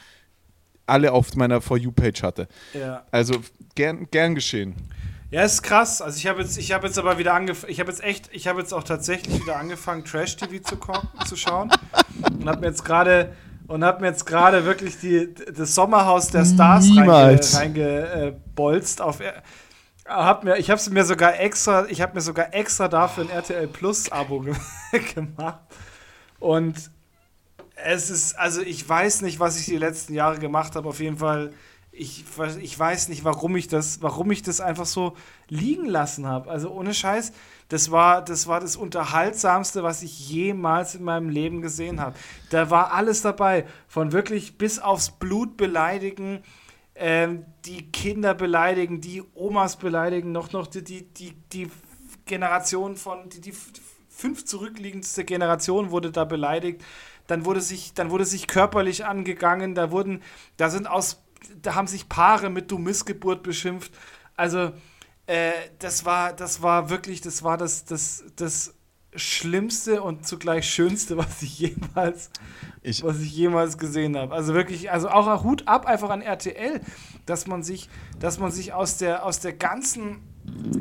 [0.85, 2.47] alle auf meiner For You-Page hatte.
[2.73, 3.05] Ja.
[3.11, 3.35] Also
[3.75, 4.75] gern, gern geschehen.
[5.32, 6.01] Ja, ist krass.
[6.01, 8.47] Also ich habe jetzt, ich habe jetzt aber wieder angefangen, ich habe jetzt echt, ich
[8.47, 10.77] habe jetzt auch tatsächlich wieder angefangen, Trash-TV zu,
[11.25, 11.71] zu schauen
[12.39, 13.34] und habe mir jetzt gerade
[13.67, 19.19] und habe mir jetzt gerade wirklich die, das Sommerhaus der Stars reingebolzt reinge, äh, auf
[20.05, 23.67] hab mir, ich habe mir sogar extra, ich habe mir sogar extra dafür ein RTL
[23.67, 24.55] Plus Abo ge
[25.13, 25.59] gemacht.
[26.39, 26.89] Und
[27.75, 30.89] es ist, also ich weiß nicht, was ich die letzten Jahre gemacht habe.
[30.89, 31.53] Auf jeden Fall
[31.99, 32.23] ich,
[32.61, 35.15] ich weiß nicht, warum ich das, warum ich das einfach so
[35.49, 36.49] liegen lassen habe.
[36.49, 37.33] Also ohne Scheiß,
[37.67, 42.15] das war, das war das Unterhaltsamste, was ich jemals in meinem Leben gesehen habe.
[42.51, 46.41] Da war alles dabei, von wirklich bis aufs Blut beleidigen,
[46.95, 51.69] ähm, die Kinder beleidigen, die Omas beleidigen, noch, noch die, die, die, die
[52.25, 53.53] Generation von, die, die
[54.07, 56.81] fünf zurückliegendste Generation wurde da beleidigt.
[57.27, 59.75] Dann wurde sich, dann wurde sich körperlich angegangen.
[59.75, 60.23] Da wurden,
[60.57, 61.21] da sind aus,
[61.61, 63.91] da haben sich Paare mit du Missgeburt beschimpft.
[64.35, 64.71] Also
[65.25, 68.73] äh, das war, das war wirklich, das war das, das, das
[69.15, 72.29] Schlimmste und zugleich Schönste, was ich jemals,
[72.81, 74.33] ich, was ich jemals gesehen habe.
[74.33, 76.81] Also wirklich, also auch Hut ab einfach an RTL,
[77.25, 80.21] dass man sich, dass man sich aus der, aus der ganzen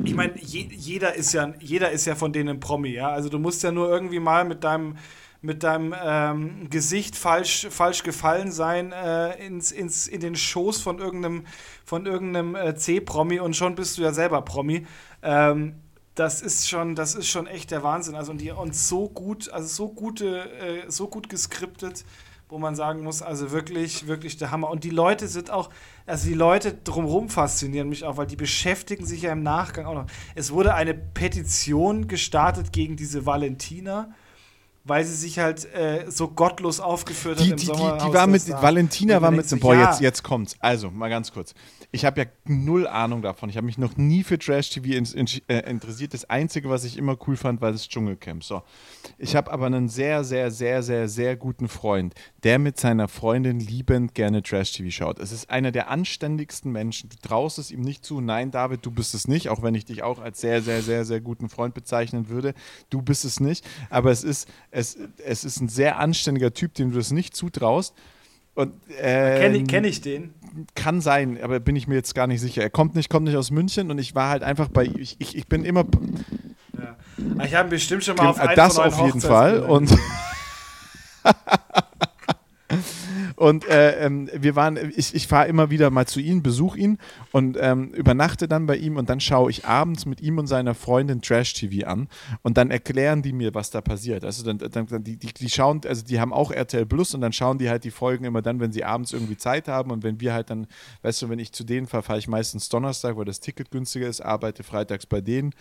[0.03, 3.09] ich meine, je, jeder ist ja, jeder ist ja von denen Promi, ja.
[3.09, 4.97] Also du musst ja nur irgendwie mal mit deinem,
[5.41, 10.99] mit deinem ähm, Gesicht falsch, falsch gefallen sein äh, ins, ins, in den Schoß von
[10.99, 11.45] irgendeinem,
[11.85, 14.85] von irgendeinem äh, C-Promi und schon bist du ja selber Promi.
[15.21, 15.75] Ähm,
[16.15, 18.15] das ist schon, das ist schon echt der Wahnsinn.
[18.15, 22.03] Also und, die, und so gut, also so gute, äh, so gut geskriptet,
[22.49, 24.69] wo man sagen muss, also wirklich, wirklich der Hammer.
[24.69, 25.69] Und die Leute sind auch,
[26.05, 29.93] also die Leute drumherum faszinieren mich auch, weil die beschäftigen sich ja im Nachgang auch
[29.93, 30.07] noch.
[30.35, 34.13] Es wurde eine Petition gestartet gegen diese Valentina
[34.89, 37.65] weil sie sich halt äh, so gottlos aufgeführt die, hat im die.
[37.65, 39.89] Die, die war mit, Valentina war mit, boah, ja.
[39.89, 40.55] jetzt, jetzt kommt's.
[40.59, 41.53] Also, mal ganz kurz
[41.91, 43.49] ich habe ja null Ahnung davon.
[43.49, 46.13] Ich habe mich noch nie für Trash-TV in, in, äh, interessiert.
[46.13, 48.43] Das Einzige, was ich immer cool fand, war das Dschungelcamp.
[48.43, 48.61] So.
[49.17, 52.13] Ich habe aber einen sehr, sehr, sehr, sehr, sehr guten Freund,
[52.43, 55.17] der mit seiner Freundin liebend gerne Trash-TV schaut.
[55.17, 57.09] Es ist einer der anständigsten Menschen.
[57.09, 58.21] Du traust es ihm nicht zu.
[58.21, 61.05] Nein, David, du bist es nicht, auch wenn ich dich auch als sehr, sehr, sehr,
[61.05, 62.53] sehr guten Freund bezeichnen würde.
[62.91, 63.65] Du bist es nicht.
[63.89, 67.95] Aber es ist, es, es ist ein sehr anständiger Typ, dem du das nicht zutraust.
[68.59, 70.33] Und, äh, Kenne kenn ich den?
[70.75, 72.61] Kann sein, aber bin ich mir jetzt gar nicht sicher.
[72.61, 74.83] Er kommt nicht, kommt nicht aus München und ich war halt einfach bei.
[74.83, 75.85] Ich, ich, ich bin immer.
[76.77, 76.97] Ja.
[77.37, 79.61] Ah, ich habe bestimmt schon mal auf einen Das auf jeden Fall.
[79.61, 79.95] Und.
[83.35, 86.97] Und äh, ähm, wir waren, ich, ich fahre immer wieder mal zu ihm, besuche ihn
[87.31, 90.75] und ähm, übernachte dann bei ihm und dann schaue ich abends mit ihm und seiner
[90.75, 92.07] Freundin Trash TV an
[92.41, 94.23] und dann erklären die mir, was da passiert.
[94.23, 97.33] Also dann, dann die, die, die schauen, also die haben auch RTL Plus und dann
[97.33, 100.19] schauen die halt die Folgen immer dann, wenn sie abends irgendwie Zeit haben und wenn
[100.19, 100.67] wir halt dann,
[101.01, 104.07] weißt du, wenn ich zu denen fahre, fahre ich meistens Donnerstag, weil das Ticket günstiger
[104.07, 105.53] ist, arbeite freitags bei denen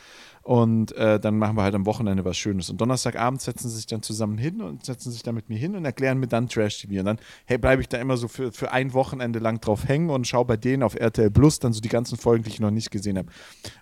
[0.42, 2.70] und äh, dann machen wir halt am Wochenende was Schönes.
[2.70, 5.76] Und Donnerstagabend setzen sie sich dann zusammen hin und setzen sich dann mit mir hin
[5.76, 7.00] und erklären mir dann Trash TV.
[7.00, 10.10] Und dann hey, bleibe ich da immer so für, für ein Wochenende lang drauf hängen
[10.10, 12.70] und schaue bei denen auf RTL Plus dann so die ganzen Folgen, die ich noch
[12.70, 13.28] nicht gesehen habe.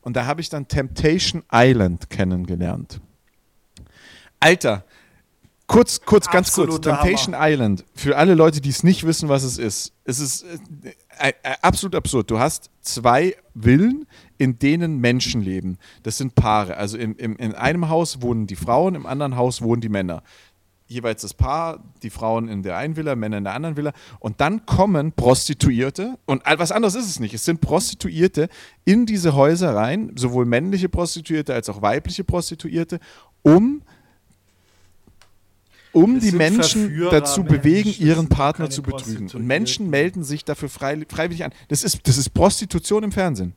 [0.03, 3.01] Und da habe ich dann Temptation Island kennengelernt.
[4.41, 4.85] Alter,
[5.67, 6.81] kurz, kurz, ganz kurz.
[6.81, 7.51] Temptation Hammer.
[7.51, 7.85] Island.
[7.95, 9.93] Für alle Leute, die es nicht wissen, was es ist.
[10.05, 10.45] Es ist
[11.19, 12.31] äh, äh, absolut absurd.
[12.31, 14.07] Du hast zwei Villen,
[14.39, 15.79] in denen Menschen leben.
[16.03, 16.77] Das sind Paare.
[16.77, 20.23] Also in, in, in einem Haus wohnen die Frauen, im anderen Haus wohnen die Männer.
[20.89, 23.93] Jeweils das Paar, die Frauen in der einen Villa, Männer in der anderen Villa.
[24.21, 28.49] Und dann kommen Prostituierte, und was anderes ist es nicht, es sind Prostituierte
[28.85, 33.01] in diese Häuser rein, sowohl männliche Prostituierte als auch weibliche Prostituierte,
[33.43, 33.83] um
[35.93, 39.31] um die Menschen Verführer, dazu bewegen, Menschen, ihren Partner zu betrügen.
[39.33, 41.53] Und Menschen melden sich dafür freiwillig an.
[41.69, 43.55] Das ist, das ist Prostitution im Fernsehen.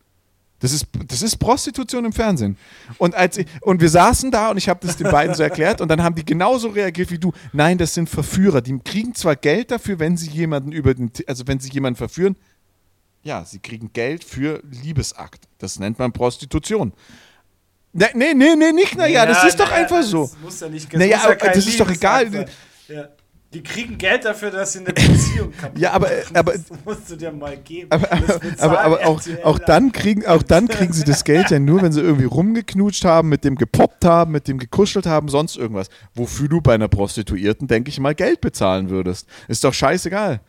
[0.60, 2.57] Das ist, das ist Prostitution im Fernsehen.
[2.97, 5.80] Und, als ich, und wir saßen da und ich habe das den beiden so erklärt
[5.80, 7.32] und dann haben die genauso reagiert wie du.
[7.53, 8.62] Nein, das sind Verführer.
[8.62, 12.36] Die kriegen zwar Geld dafür, wenn sie jemanden über den, also wenn sie jemanden verführen.
[13.24, 15.47] Ja, sie kriegen Geld für Liebesakt.
[15.57, 16.93] Das nennt man Prostitution.
[17.91, 20.24] Nee, nee, nee, nee nicht, naja, ja, das ist doch einfach so.
[20.24, 22.47] Das muss ja nicht, das naja, ja das ist doch egal.
[22.88, 23.10] Ja.
[23.52, 27.16] Die kriegen Geld dafür, dass sie eine Beziehung kaputt Ja, aber, aber das musst du
[27.16, 27.88] dir mal geben.
[27.91, 28.08] Aber,
[28.60, 31.91] aber, aber auch, auch, dann kriegen, auch dann kriegen sie das Geld ja nur, wenn
[31.91, 35.89] sie irgendwie rumgeknutscht haben, mit dem gepoppt haben, mit dem gekuschelt haben, sonst irgendwas.
[36.14, 39.28] Wofür du bei einer Prostituierten, denke ich mal, Geld bezahlen würdest.
[39.47, 40.41] Ist doch scheißegal.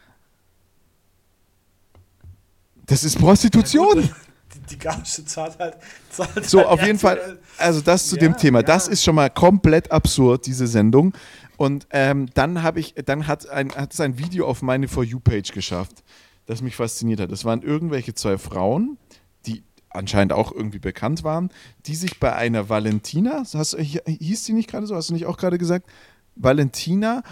[2.84, 4.02] Das ist Prostitution.
[4.02, 4.08] Ja,
[4.54, 5.76] die, die Gage zahlt halt.
[6.10, 8.58] Zahlt so, halt auf jeden Fall, also das zu ja, dem Thema.
[8.58, 8.64] Ja.
[8.64, 11.14] Das ist schon mal komplett absurd, diese Sendung.
[11.60, 15.04] Und ähm, dann habe ich, dann hat, ein, hat es ein Video auf meine For
[15.04, 16.02] You-Page geschafft,
[16.46, 17.30] das mich fasziniert hat.
[17.30, 18.96] Das waren irgendwelche zwei Frauen,
[19.44, 21.50] die anscheinend auch irgendwie bekannt waren,
[21.84, 25.36] die sich bei einer Valentina, hast, hieß die nicht gerade so, hast du nicht auch
[25.36, 25.86] gerade gesagt?
[26.34, 27.22] Valentina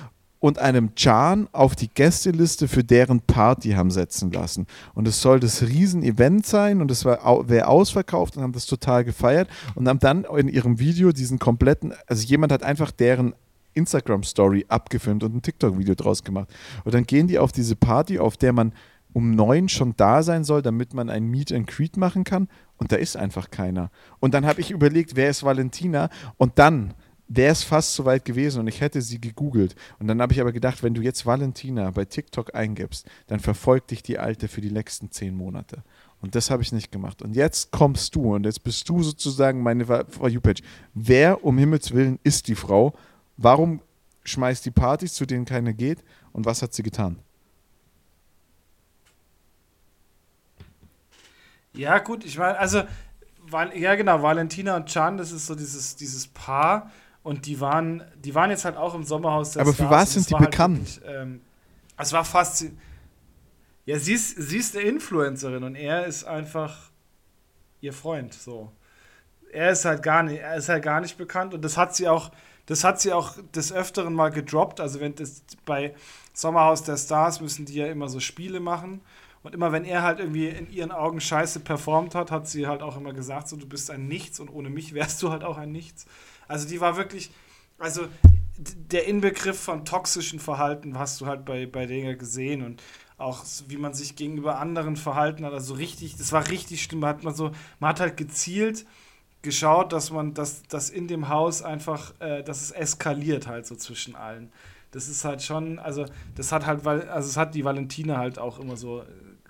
[0.41, 4.66] und einem Can auf die Gästeliste für deren Party haben setzen lassen.
[4.93, 9.49] Und es soll das Riesen-Event sein und es wäre ausverkauft und haben das total gefeiert
[9.74, 13.35] und haben dann in ihrem Video diesen kompletten, also jemand hat einfach deren
[13.79, 16.49] Instagram-Story abgefilmt und ein TikTok-Video draus gemacht.
[16.85, 18.72] Und dann gehen die auf diese Party, auf der man
[19.12, 22.49] um neun schon da sein soll, damit man ein Meet and Greet machen kann.
[22.76, 23.91] Und da ist einfach keiner.
[24.20, 26.11] Und dann habe ich überlegt, wer ist Valentina?
[26.37, 26.95] Und dann
[27.29, 29.74] wäre es fast so weit gewesen und ich hätte sie gegoogelt.
[29.99, 33.91] Und dann habe ich aber gedacht, wenn du jetzt Valentina bei TikTok eingibst, dann verfolgt
[33.91, 35.83] dich die Alte für die nächsten zehn Monate.
[36.20, 37.22] Und das habe ich nicht gemacht.
[37.22, 40.62] Und jetzt kommst du und jetzt bist du sozusagen meine For You-Page.
[40.95, 42.95] Wer um Himmels Willen ist die Frau?
[43.39, 43.80] Warum
[44.24, 46.05] schmeißt die Partys, zu denen keiner geht?
[46.32, 47.18] Und was hat sie getan?
[51.72, 52.82] Ja, gut, ich meine, also,
[53.74, 56.91] ja genau, Valentina und Chan, das ist so dieses, dieses Paar
[57.22, 60.34] und die waren, die waren jetzt halt auch im Sommerhaus Aber für was sind die
[60.34, 61.01] halt bekannt?
[61.01, 61.41] Wirklich, ähm,
[61.97, 62.64] es war fast,
[63.84, 66.91] ja, sie ist, sie ist eine Influencerin und er ist einfach
[67.80, 68.72] ihr Freund, so.
[69.53, 72.09] Er ist halt gar nicht, er ist halt gar nicht bekannt und das hat sie
[72.09, 72.32] auch,
[72.69, 74.79] das hat sie auch des Öfteren mal gedroppt.
[74.81, 75.95] Also wenn das bei
[76.35, 79.01] Sommerhaus der Stars müssen die ja immer so Spiele machen
[79.43, 82.83] und immer wenn er halt irgendwie in ihren Augen scheiße performt hat, hat sie halt
[82.83, 85.57] auch immer gesagt, so du bist ein Nichts und ohne mich wärst du halt auch
[85.57, 86.05] ein Nichts.
[86.47, 87.31] Also die war wirklich,
[87.79, 88.07] also
[88.59, 92.83] der Inbegriff von toxischen Verhalten hast du halt bei, bei denen gesehen und
[93.16, 97.25] auch wie man sich gegenüber anderen verhalten hat, also richtig, das war richtig schlimm, hat
[97.25, 97.51] man so,
[97.81, 98.85] man hat halt gezielt
[99.43, 103.76] geschaut, dass man, dass, dass in dem Haus einfach, äh, dass es eskaliert halt so
[103.76, 104.51] zwischen allen.
[104.91, 108.59] Das ist halt schon, also das hat halt, also es hat die Valentina halt auch
[108.59, 109.05] immer so äh,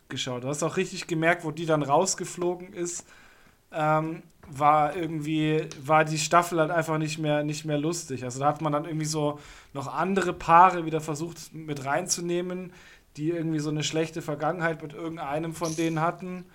[0.08, 0.44] geschaut.
[0.44, 3.06] Du hast auch richtig gemerkt, wo die dann rausgeflogen ist,
[3.72, 8.24] ähm, war irgendwie, war die Staffel halt einfach nicht mehr, nicht mehr lustig.
[8.24, 9.38] Also da hat man dann irgendwie so
[9.74, 12.72] noch andere Paare wieder versucht mit reinzunehmen,
[13.16, 16.46] die irgendwie so eine schlechte Vergangenheit mit irgendeinem von denen hatten.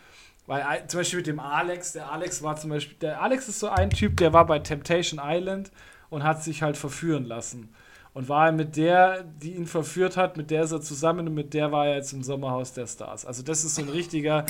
[0.45, 3.69] Weil zum Beispiel mit dem Alex, der Alex war zum Beispiel, der Alex ist so
[3.69, 5.71] ein Typ, der war bei Temptation Island
[6.09, 7.73] und hat sich halt verführen lassen.
[8.13, 11.53] Und war mit der, die ihn verführt hat, mit der ist er zusammen und mit
[11.53, 13.25] der war er jetzt im Sommerhaus der Stars.
[13.25, 14.45] Also das ist so ein richtiger,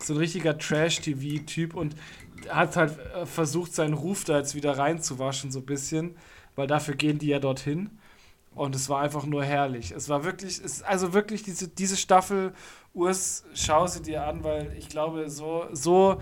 [0.00, 1.94] so ein richtiger Trash-TV-Typ und
[2.48, 6.16] hat halt äh, versucht, seinen Ruf da jetzt wieder reinzuwaschen, so ein bisschen,
[6.56, 7.90] weil dafür gehen die ja dorthin.
[8.54, 9.92] Und es war einfach nur herrlich.
[9.92, 12.52] Es war wirklich, es, also wirklich diese, diese Staffel,
[12.94, 16.18] Urs, schau sie dir an, weil ich glaube, so, so,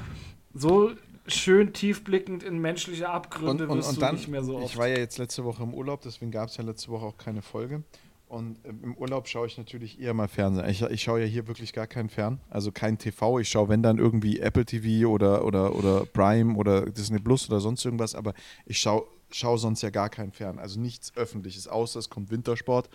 [0.54, 0.92] so
[1.26, 4.66] schön tiefblickend in menschliche Abgründe und, und, wirst und dann, nicht mehr so oft.
[4.66, 7.18] Ich war ja jetzt letzte Woche im Urlaub, deswegen gab es ja letzte Woche auch
[7.18, 7.82] keine Folge.
[8.28, 10.68] Und ähm, im Urlaub schaue ich natürlich eher mal Fernsehen.
[10.68, 13.40] Ich, ich schaue ja hier wirklich gar keinen Fern, also kein TV.
[13.40, 17.58] Ich schaue, wenn dann irgendwie Apple TV oder, oder, oder Prime oder Disney Plus oder
[17.58, 18.32] sonst irgendwas, aber
[18.66, 20.58] ich schaue schau sonst ja gar keinen Fern.
[20.58, 22.88] Also nichts Öffentliches, außer es kommt Wintersport.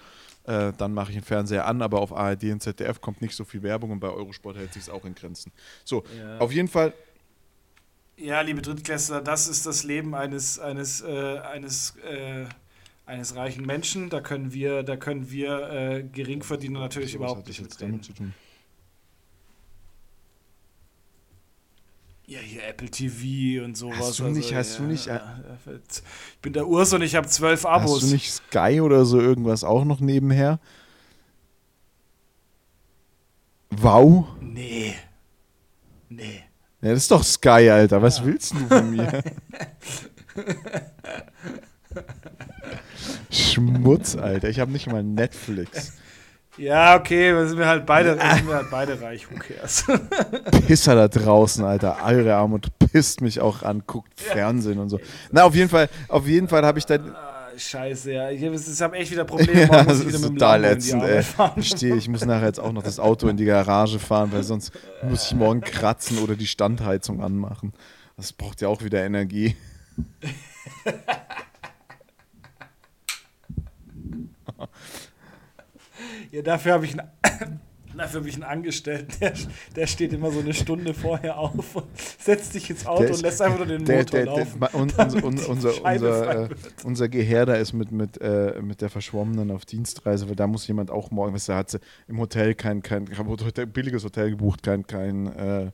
[0.48, 3.44] Äh, dann mache ich den Fernseher an, aber auf ARD und ZDF kommt nicht so
[3.44, 5.52] viel Werbung und bei Eurosport hält sich es auch in Grenzen.
[5.84, 6.38] So, ja.
[6.38, 6.94] auf jeden Fall.
[8.18, 12.46] Ja, liebe Drittklässler, das ist das Leben eines, eines, äh, eines äh,
[13.06, 14.10] eines reichen Menschen.
[14.10, 18.34] Da können wir, da können wir äh, Geringverdiener natürlich überhaupt nicht mit damit zu tun.
[22.28, 24.00] Ja, hier Apple TV und sowas.
[24.00, 25.08] Hast du nicht, also, hast ja, du nicht.
[25.08, 25.20] Äh,
[26.34, 28.02] ich bin der Urs und ich habe zwölf Abos.
[28.02, 30.60] Hast du nicht Sky oder so irgendwas auch noch nebenher?
[33.70, 34.26] Wow?
[34.42, 34.96] Nee.
[36.10, 36.44] Nee.
[36.82, 38.02] Ja, das ist doch Sky, Alter.
[38.02, 38.26] Was ja.
[38.26, 39.24] willst du von mir?
[43.30, 44.50] Schmutz, Alter.
[44.50, 45.94] Ich habe nicht mal Netflix.
[46.58, 49.86] Ja, okay, wir sind wir halt beide, wir sind wir halt beide reich, who cares?
[50.68, 51.98] Pisser da draußen, Alter.
[52.06, 55.00] Eure Armut pisst mich auch an, guckt Fernsehen und so.
[55.32, 57.14] Na, auf jeden Fall, auf jeden Fall habe ich dann.
[57.14, 58.30] Ah, scheiße, ja.
[58.30, 59.64] Ich, ich habe echt wieder Probleme.
[59.64, 61.24] ja, das ist total ätzend, ey.
[61.58, 64.44] Ich stehe, ich muss nachher jetzt auch noch das Auto in die Garage fahren, weil
[64.44, 64.72] sonst
[65.04, 67.74] muss ich morgen kratzen oder die Standheizung anmachen.
[68.16, 69.58] Das braucht ja auch wieder Energie.
[76.36, 77.10] Ja, dafür habe ich einen.
[77.98, 79.32] Dafür habe ich einen Angestellten, der,
[79.74, 83.22] der steht immer so eine Stunde vorher auf und setzt sich ins Auto ist, und
[83.22, 84.60] lässt einfach nur den der, Motor der, laufen.
[84.60, 86.50] Der, und, unser, unser, unser, äh,
[86.84, 90.92] unser Geherder ist mit, mit, äh, mit der Verschwommenen auf Dienstreise, weil da muss jemand
[90.92, 91.80] auch morgen, weißt du, hat sie
[92.10, 95.72] im Hotel kein, kein, kein billiges Hotel gebucht, kein, kein äh,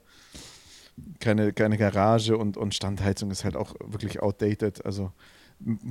[1.19, 4.85] keine, keine Garage und, und Standheizung ist halt auch wirklich outdated.
[4.85, 5.11] Also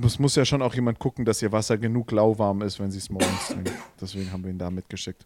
[0.05, 2.97] es muss ja schon auch jemand gucken, dass ihr Wasser genug lauwarm ist, wenn sie
[2.97, 3.73] es morgens trinken.
[3.99, 5.25] Deswegen haben wir ihn da mitgeschickt.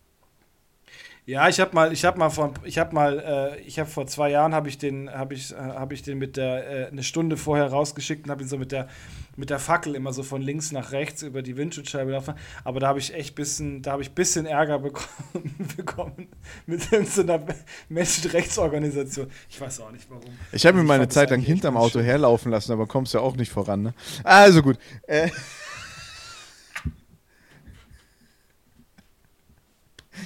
[1.27, 4.05] Ja, ich habe mal, ich habe mal vor, ich habe mal, äh, ich habe vor
[4.05, 7.01] zwei Jahren habe ich den, habe ich, äh, habe ich den mit der äh, eine
[7.01, 8.87] Stunde vorher rausgeschickt und habe ihn so mit der,
[9.35, 12.35] mit der Fackel immer so von links nach rechts über die Windschutzscheibe laufen.
[12.63, 16.27] Aber da habe ich echt bisschen, da habe ich bisschen Ärger bekommen, bekommen
[16.67, 17.43] mit irgendeiner
[17.89, 19.31] Menschenrechtsorganisation.
[19.49, 20.25] Ich weiß auch nicht warum.
[20.51, 23.35] Ich habe mir also meine Zeit lang hinterm Auto herlaufen lassen, aber kommst ja auch
[23.35, 23.81] nicht voran.
[23.81, 23.93] Ne?
[24.23, 24.77] Also gut.
[25.07, 25.31] Äh.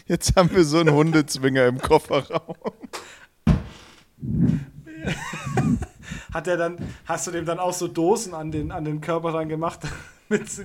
[0.10, 2.55] Jetzt haben wir so einen Hundezwinger im Kofferraum.
[6.34, 9.32] Hat er dann, hast du dem dann auch so Dosen an den, an den Körper
[9.32, 9.82] dann gemacht,
[10.28, 10.64] damit so,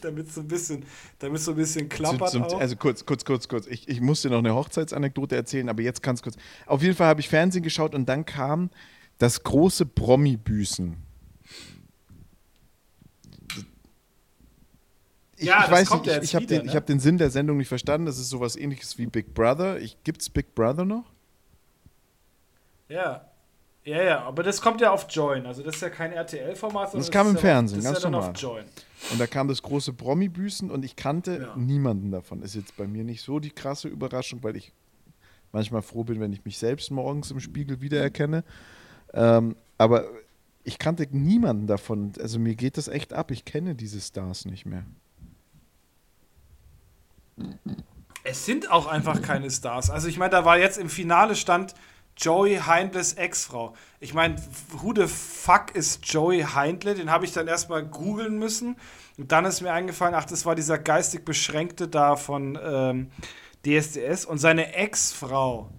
[0.00, 0.84] damit so ein bisschen,
[1.20, 2.30] damit so ein bisschen klappert.
[2.30, 3.68] Zum, zum, also kurz, kurz, kurz, kurz.
[3.68, 6.34] Ich, ich muss dir noch eine Hochzeitsanekdote erzählen, aber jetzt ganz kurz.
[6.66, 8.70] Auf jeden Fall habe ich Fernsehen geschaut und dann kam
[9.18, 10.96] das große Promi-Büßen.
[15.40, 16.72] Ich, ja, ich weiß nicht, ich, ich habe den, ne?
[16.74, 18.04] hab den Sinn der Sendung nicht verstanden.
[18.04, 19.78] Das ist sowas ähnliches wie Big Brother.
[20.04, 21.10] Gibt es Big Brother noch?
[22.88, 23.24] Ja.
[23.82, 25.46] Ja, ja, aber das kommt ja auf Join.
[25.46, 28.34] Also das ist ja kein RTL-Format, das kam im ja Fernsehen, das ganz ja normal.
[29.10, 31.56] Und da kam das große Promi-Büßen und ich kannte ja.
[31.56, 32.42] niemanden davon.
[32.42, 34.74] Ist jetzt bei mir nicht so die krasse Überraschung, weil ich
[35.52, 38.44] manchmal froh bin, wenn ich mich selbst morgens im Spiegel wiedererkenne.
[39.14, 40.04] Ähm, aber
[40.62, 42.12] ich kannte niemanden davon.
[42.20, 43.30] Also mir geht das echt ab.
[43.30, 44.84] Ich kenne diese Stars nicht mehr.
[48.22, 49.90] Es sind auch einfach keine Stars.
[49.90, 51.74] Also ich meine, da war jetzt im Finale stand
[52.16, 53.74] Joey Heindles Ex-Frau.
[53.98, 54.36] Ich meine,
[54.72, 56.94] who the fuck ist Joey Heindle?
[56.94, 58.76] Den habe ich dann erstmal googeln müssen.
[59.16, 63.10] Und dann ist mir eingefallen, ach, das war dieser geistig Beschränkte da von ähm,
[63.64, 64.26] DSDS.
[64.26, 65.70] Und seine Ex-Frau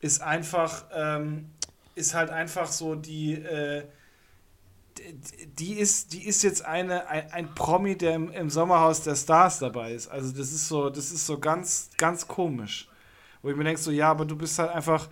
[0.00, 1.50] ist einfach, ähm,
[1.96, 3.84] ist halt einfach so die, äh,
[5.58, 9.58] die ist, die ist jetzt eine, ein, ein Promi, der im, im, Sommerhaus der Stars
[9.58, 10.08] dabei ist.
[10.08, 12.88] Also das ist so, das ist so ganz, ganz komisch.
[13.42, 15.08] Wo ich mir denke, so, ja, aber du bist halt einfach,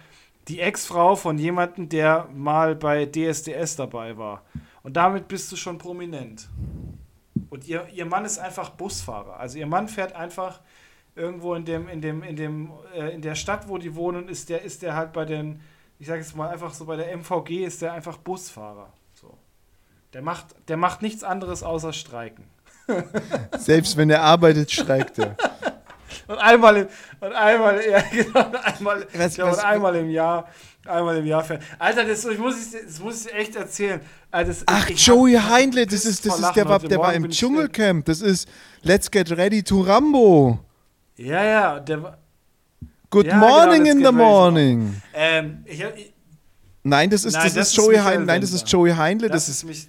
[0.49, 4.43] die Ex-Frau von jemandem, der mal bei DSDS dabei war.
[4.83, 6.49] Und damit bist du schon prominent.
[7.51, 9.39] Und ihr, ihr Mann ist einfach Busfahrer.
[9.39, 10.61] Also ihr Mann fährt einfach
[11.15, 14.49] irgendwo in dem, in dem, in dem, äh, in der Stadt, wo die wohnen, ist
[14.49, 15.61] der, ist der halt bei den,
[15.99, 18.93] ich sage jetzt mal einfach so, bei der MVG ist der einfach Busfahrer.
[20.15, 22.45] Der macht, der macht nichts anderes außer streiken.
[23.59, 25.37] Selbst wenn er arbeitet, streikt er.
[26.27, 26.89] Und einmal im,
[27.21, 30.49] und einmal, ja, genau, einmal, was, ja, was, und einmal im Jahr,
[30.87, 31.63] einmal im Jahr fährt.
[31.79, 34.01] Alter, das, ich muss, das muss ich echt erzählen.
[34.31, 38.07] Das, Ach, Joey Heindle, das ist, das ist, der war, der war im Dschungelcamp.
[38.07, 38.49] Das ist
[38.83, 40.61] Let's Get Ready to Rambo.
[41.17, 42.19] Ja, ja, der war.
[43.11, 45.03] Good ja, genau, morning genau, in the morning.
[45.13, 46.15] Ähm, ich, ich,
[46.85, 48.27] nein, das ist, nein, das, das ist Joey Heindle.
[48.27, 49.29] Nein, das ist Joey Heindle.
[49.29, 49.89] Das, das ist mich,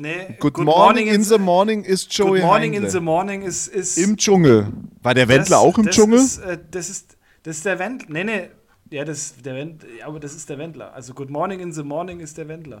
[0.00, 2.86] Nee, Good, Good Morning, morning, in the Morning ist Joey Good Morning Heindle.
[2.86, 4.68] in the Morning ist, ist Im Dschungel.
[5.02, 6.18] War der Wendler das, auch im das Dschungel?
[6.18, 8.08] Ist, äh, das, ist, das ist der Wendler.
[8.10, 8.48] Nee, nee.
[8.90, 10.92] Ja, das, der Wend, aber das ist der Wendler.
[10.94, 12.80] Also Good Morning in the Morning ist der Wendler.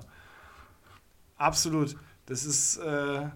[1.36, 1.96] Absolut.
[2.26, 2.78] Das ist.
[2.78, 3.26] Äh,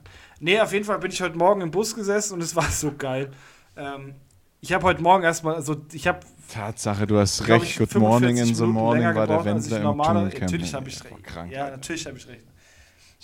[0.40, 2.92] nee, auf jeden Fall bin ich heute Morgen im Bus gesessen und es war so
[2.96, 3.30] geil.
[3.76, 4.14] Ähm,
[4.60, 6.20] ich habe heute Morgen erstmal, also ich habe.
[6.52, 7.78] Tatsache, du hast recht.
[7.78, 10.40] Good Morning in the Morning war der Wendler im Dschungelcamp.
[10.40, 11.14] Natürlich habe ich recht.
[11.50, 12.44] Ja, natürlich habe ich recht.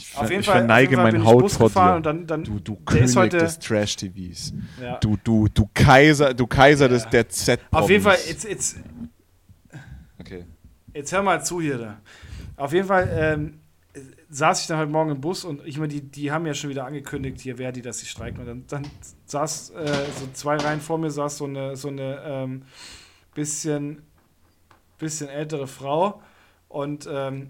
[0.01, 2.01] Ich, auf jeden ich Fall, verneige auf jeden Fall mein Haut vor dir.
[2.39, 4.55] du, du König heute, des Trash-TVs.
[4.81, 4.97] Ja.
[4.99, 6.89] Du, du, du Kaiser, du Kaiser ja.
[6.89, 8.77] des, der z Auf jeden Fall, jetzt, jetzt,
[10.19, 10.47] okay.
[10.95, 11.79] jetzt hör mal zu hier.
[11.79, 12.01] Da.
[12.57, 13.61] Auf jeden Fall ähm,
[14.31, 16.71] saß ich dann heute Morgen im Bus und ich meine, die, die haben ja schon
[16.71, 18.41] wieder angekündigt, hier wer die, dass sie streiken.
[18.41, 18.87] Und dann, dann
[19.27, 19.87] saß äh,
[20.19, 22.63] so zwei Reihen vor mir saß so eine, so eine ähm,
[23.35, 24.03] bisschen,
[24.99, 26.23] bisschen ältere Frau
[26.69, 27.49] und ähm,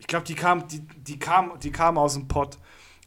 [0.00, 2.56] ich glaube, die kam, die, die, kam, die kam aus dem Pott.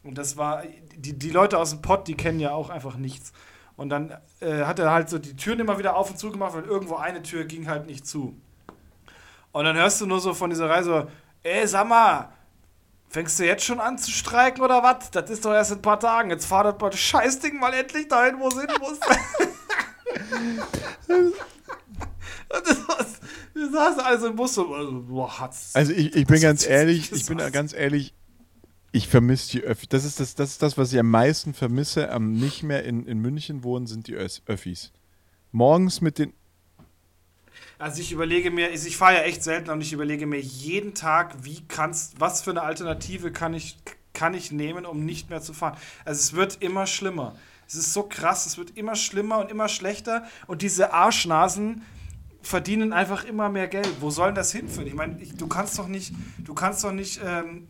[0.03, 0.63] Und das war,
[0.95, 3.33] die, die Leute aus dem Pott, die kennen ja auch einfach nichts.
[3.75, 6.53] Und dann äh, hat er halt so die Türen immer wieder auf und zu gemacht,
[6.53, 8.39] weil irgendwo eine Tür ging halt nicht zu.
[9.51, 11.07] Und dann hörst du nur so von dieser Reise,
[11.41, 12.29] ey, sag mal,
[13.09, 15.09] fängst du jetzt schon an zu streiken oder was?
[15.09, 16.29] Das ist doch erst in ein paar Tagen.
[16.29, 18.99] Jetzt fahr das, das Scheißding mal endlich dahin, wo es hin muss.
[22.61, 23.19] das
[23.53, 25.75] wir saßen also im Bus und also, boah, hat's.
[25.75, 28.13] Also ich, ich bin ganz ehrlich, ich bin ganz ehrlich,
[28.91, 29.89] ich vermisse die Öffis.
[29.89, 33.05] Das ist das, das ist das, was ich am meisten vermisse, am nicht mehr in,
[33.05, 34.91] in München wohnen, sind die Öffis.
[35.51, 36.33] Morgens mit den.
[37.77, 41.43] Also ich überlege mir, ich fahre ja echt selten und ich überlege mir jeden Tag,
[41.43, 43.77] wie kannst, was für eine Alternative kann ich,
[44.13, 45.77] kann ich nehmen, um nicht mehr zu fahren.
[46.05, 47.35] Also es wird immer schlimmer.
[47.67, 51.83] Es ist so krass, es wird immer schlimmer und immer schlechter und diese Arschnasen,
[52.43, 53.89] verdienen einfach immer mehr Geld.
[53.99, 54.87] Wo sollen das hinführen?
[54.87, 57.67] Ich meine, du kannst doch nicht, du kannst doch nicht ähm,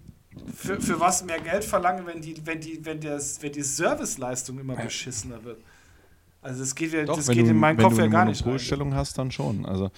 [0.53, 4.59] für, für was mehr Geld verlangen, wenn die, wenn die, wenn das, wenn die Serviceleistung
[4.59, 5.61] immer beschissener wird.
[6.41, 8.39] Also das geht, ja, doch, das geht du, in meinen Kopf ja gar nicht.
[8.39, 9.65] Wenn du eine Monopolstellung hast, dann schon.
[9.65, 9.91] Also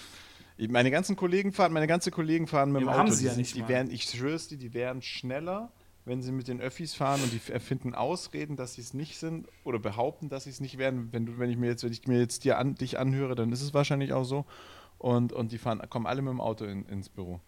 [0.58, 3.00] meine ganzen Kollegen fahren, meine ganzen Kollegen fahren mit dem ja, Auto.
[3.00, 5.72] Haben sie ja nicht die wären, ich schwör's dir, die wären schneller
[6.06, 9.48] wenn sie mit den Öffis fahren und die erfinden Ausreden, dass sie es nicht sind
[9.64, 11.10] oder behaupten, dass sie es nicht werden.
[11.12, 13.52] Wenn du, wenn ich mir jetzt, wenn ich mir jetzt dir an, dich anhöre, dann
[13.52, 14.46] ist es wahrscheinlich auch so.
[15.00, 17.42] Und, und die fahren, kommen alle mit dem Auto in, ins Büro.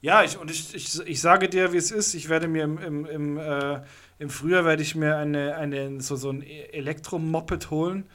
[0.00, 2.14] Ja, ich, und ich, ich, ich sage dir, wie es ist.
[2.14, 3.82] Ich werde mir im, im, im, äh,
[4.18, 8.06] im Frühjahr werde ich mir eine, eine, so, so ein Elektromoped holen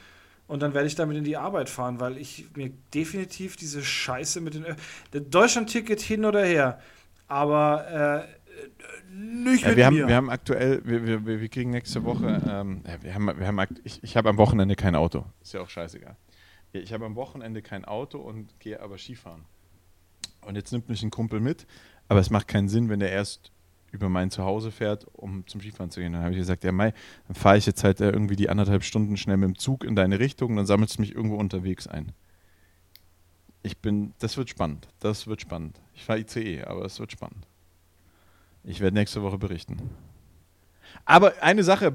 [0.48, 4.40] und dann werde ich damit in die Arbeit fahren, weil ich mir definitiv diese Scheiße
[4.40, 4.74] mit den Ö
[5.12, 6.80] Deutschland-Ticket hin oder her,
[7.28, 10.08] aber äh, nicht Ja, mit wir, haben, mir.
[10.08, 13.60] wir haben aktuell, wir, wir, wir kriegen nächste Woche, ähm, ja, wir haben, wir haben,
[13.84, 15.24] ich, ich habe am Wochenende kein Auto.
[15.42, 16.16] Ist ja auch scheißegal.
[16.72, 19.44] Ich habe am Wochenende kein Auto und gehe aber Skifahren.
[20.42, 21.66] Und jetzt nimmt mich ein Kumpel mit,
[22.08, 23.52] aber es macht keinen Sinn, wenn der erst
[23.90, 26.12] über mein Zuhause fährt, um zum Skifahren zu gehen.
[26.12, 26.92] Dann habe ich gesagt, ja Mai,
[27.26, 29.96] dann fahre ich jetzt halt äh, irgendwie die anderthalb Stunden schnell mit dem Zug in
[29.96, 32.12] deine Richtung und dann sammelst du mich irgendwo unterwegs ein.
[33.68, 35.78] Ich bin, das wird spannend, das wird spannend.
[35.94, 37.46] Ich fahre ICE, aber es wird spannend.
[38.64, 39.76] Ich werde nächste Woche berichten.
[41.04, 41.92] Aber eine Sache,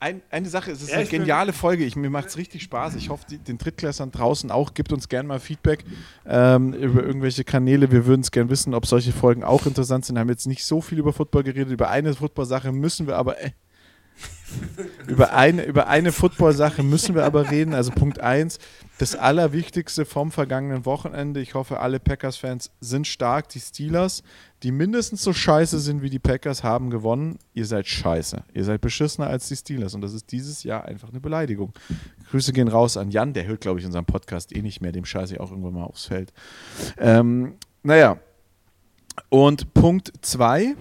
[0.00, 1.86] ein, eine Sache, es ist Ja, eine geniale Folge.
[1.86, 2.94] Ich, mir macht es richtig Spaß.
[2.96, 4.74] Ich hoffe, die, den Drittklässlern draußen auch.
[4.74, 5.82] Gebt uns gerne mal Feedback
[6.26, 7.90] ähm, über irgendwelche Kanäle.
[7.90, 10.16] Wir würden es gerne wissen, ob solche Folgen auch interessant sind.
[10.16, 11.72] Wir haben jetzt nicht so viel über Football geredet.
[11.72, 13.36] Über eine Football-Sache müssen wir aber.
[15.06, 17.74] Über eine, über eine Football-Sache müssen wir aber reden.
[17.74, 18.58] Also Punkt 1,
[18.98, 21.40] das Allerwichtigste vom vergangenen Wochenende.
[21.40, 23.48] Ich hoffe, alle Packers-Fans sind stark.
[23.50, 24.22] Die Steelers,
[24.62, 27.38] die mindestens so scheiße sind wie die Packers, haben gewonnen.
[27.54, 28.42] Ihr seid scheiße.
[28.54, 29.94] Ihr seid beschissener als die Steelers.
[29.94, 31.72] Und das ist dieses Jahr einfach eine Beleidigung.
[32.30, 33.34] Grüße gehen raus an Jan.
[33.34, 34.92] Der hört, glaube ich, unseren Podcast eh nicht mehr.
[34.92, 36.32] Dem scheiße ich auch irgendwann mal aufs Feld.
[36.98, 38.18] Ähm, naja.
[39.30, 40.74] Und Punkt 2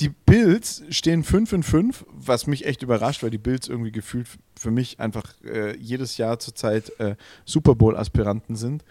[0.00, 4.26] die Bills stehen 5 in 5, was mich echt überrascht, weil die Bills irgendwie gefühlt
[4.58, 8.82] für mich einfach äh, jedes Jahr zurzeit äh, Super Bowl-Aspiranten sind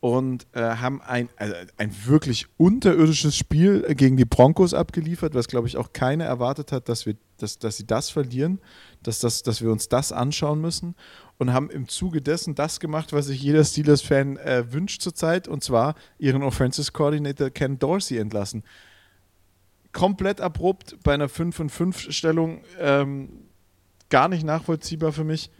[0.00, 5.68] und äh, haben ein, also ein wirklich unterirdisches Spiel gegen die Broncos abgeliefert, was glaube
[5.68, 8.60] ich auch keiner erwartet hat, dass, wir, dass, dass sie das verlieren,
[9.02, 10.96] dass, das, dass wir uns das anschauen müssen
[11.38, 15.62] und haben im Zuge dessen das gemacht, was sich jeder Steelers-Fan äh, wünscht zurzeit und
[15.62, 18.64] zwar ihren Offensive Coordinator Ken Dorsey entlassen
[19.96, 23.30] komplett abrupt bei einer 5 und 5 Stellung ähm,
[24.10, 25.50] gar nicht nachvollziehbar für mich.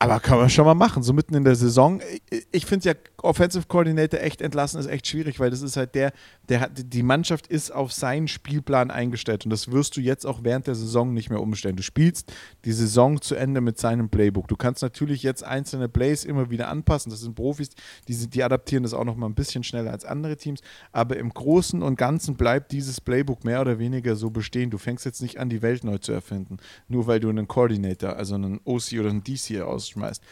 [0.00, 2.00] Aber kann man schon mal machen, so mitten in der Saison.
[2.28, 2.94] Ich- Ich finde ja,
[3.26, 6.12] Offensive Coordinator echt entlassen ist echt schwierig, weil das ist halt der,
[6.48, 10.40] der hat, die Mannschaft ist auf seinen Spielplan eingestellt und das wirst du jetzt auch
[10.42, 11.76] während der Saison nicht mehr umstellen.
[11.76, 12.32] Du spielst
[12.64, 14.48] die Saison zu Ende mit seinem Playbook.
[14.48, 17.10] Du kannst natürlich jetzt einzelne Plays immer wieder anpassen.
[17.10, 17.70] Das sind Profis,
[18.08, 20.60] die, sind, die adaptieren das auch noch mal ein bisschen schneller als andere Teams.
[20.92, 24.70] Aber im Großen und Ganzen bleibt dieses Playbook mehr oder weniger so bestehen.
[24.70, 26.58] Du fängst jetzt nicht an, die Welt neu zu erfinden,
[26.88, 30.22] nur weil du einen Coordinator, also einen OC oder einen DC rausschmeißt.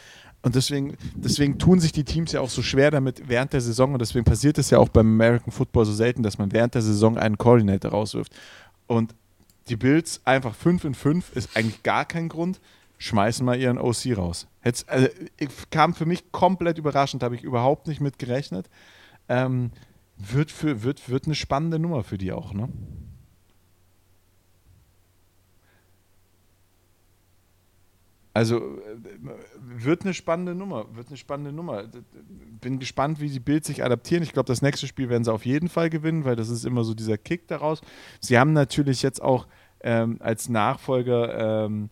[0.44, 3.94] Und deswegen, deswegen tun sich die Teams ja auch so schwer damit während der Saison.
[3.94, 6.82] Und deswegen passiert es ja auch beim American Football so selten, dass man während der
[6.82, 8.30] Saison einen Coordinator rauswirft.
[8.86, 9.14] Und
[9.68, 12.60] die Bills einfach 5 in 5 ist eigentlich gar kein Grund.
[12.98, 14.46] Schmeißen mal ihren OC raus.
[14.62, 15.08] Jetzt, also,
[15.70, 18.68] kam für mich komplett überraschend, habe ich überhaupt nicht mit gerechnet.
[19.30, 19.70] Ähm,
[20.18, 22.68] wird, für, wird, wird eine spannende Nummer für die auch, ne?
[28.34, 28.96] Also äh,
[29.62, 31.84] wird eine spannende Nummer, wird eine spannende Nummer.
[32.60, 34.24] Bin gespannt, wie die Bills sich adaptieren.
[34.24, 36.82] Ich glaube, das nächste Spiel werden sie auf jeden Fall gewinnen, weil das ist immer
[36.82, 37.80] so dieser Kick daraus.
[38.20, 39.46] Sie haben natürlich jetzt auch
[39.80, 41.90] ähm, als Nachfolger ähm,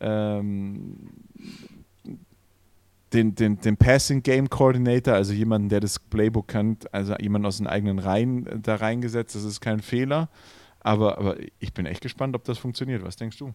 [0.00, 1.10] ähm,
[3.12, 7.58] den, den, den Passing Game Coordinator, also jemanden, der das Playbook kennt, also jemanden aus
[7.58, 9.34] den eigenen Reihen äh, da reingesetzt.
[9.34, 10.30] Das ist kein Fehler.
[10.80, 13.04] Aber, aber ich bin echt gespannt, ob das funktioniert.
[13.04, 13.52] Was denkst du?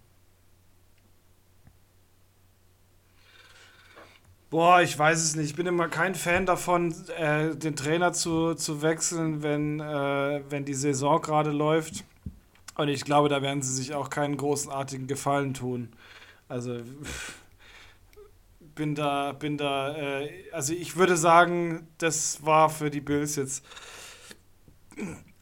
[4.50, 5.48] Boah, ich weiß es nicht.
[5.48, 10.64] Ich bin immer kein Fan davon, äh, den Trainer zu, zu wechseln, wenn, äh, wenn
[10.64, 12.06] die Saison gerade läuft.
[12.76, 15.90] Und ich glaube, da werden sie sich auch keinen großartigen Gefallen tun.
[16.48, 16.80] Also
[18.76, 23.66] bin da, bin da, äh, also ich würde sagen, das war für die Bills jetzt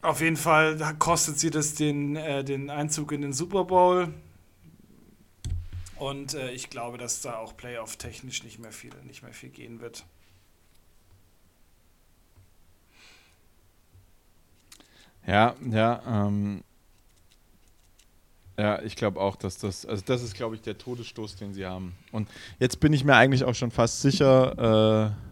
[0.02, 4.14] auf jeden Fall, kostet sie das den, äh, den Einzug in den Super Bowl.
[5.98, 9.80] Und äh, ich glaube, dass da auch Playoff-technisch nicht mehr viel, nicht mehr viel gehen
[9.80, 10.06] wird.
[15.26, 16.64] Ja, ja, ähm,
[18.58, 21.66] ja, ich glaube auch, dass das, also das ist, glaube ich, der Todesstoß, den sie
[21.66, 21.96] haben.
[22.12, 22.30] Und
[22.60, 25.26] jetzt bin ich mir eigentlich auch schon fast sicher, äh,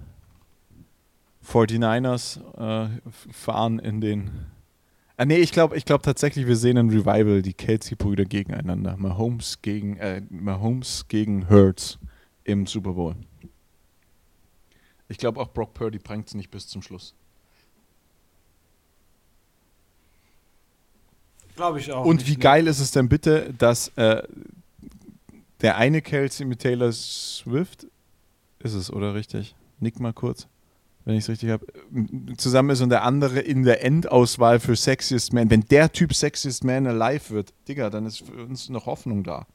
[1.45, 2.89] 49ers äh,
[3.32, 4.53] fahren in den.
[5.16, 8.97] Ah, nee, ich glaube ich glaub tatsächlich, wir sehen ein Revival, die Kelsey-Brüder gegeneinander.
[8.97, 11.99] Mahomes gegen, äh, Mahomes gegen Hurts
[12.43, 13.16] im Super Bowl.
[15.07, 17.14] Ich glaube auch Brock Purdy prangt es nicht bis zum Schluss.
[21.55, 22.05] Glaube ich auch.
[22.05, 22.39] Und nicht, wie ne?
[22.39, 24.24] geil ist es denn bitte, dass äh,
[25.61, 27.86] der eine Kelsey mit Taylor Swift
[28.59, 29.55] ist es, oder richtig?
[29.80, 30.47] Nick mal kurz,
[31.06, 31.66] wenn ich es richtig habe.
[32.38, 35.49] Zusammen ist und der andere in der Endauswahl für Sexiest Man.
[35.49, 39.45] Wenn der Typ Sexiest Man alive wird, Digga, dann ist für uns noch Hoffnung da.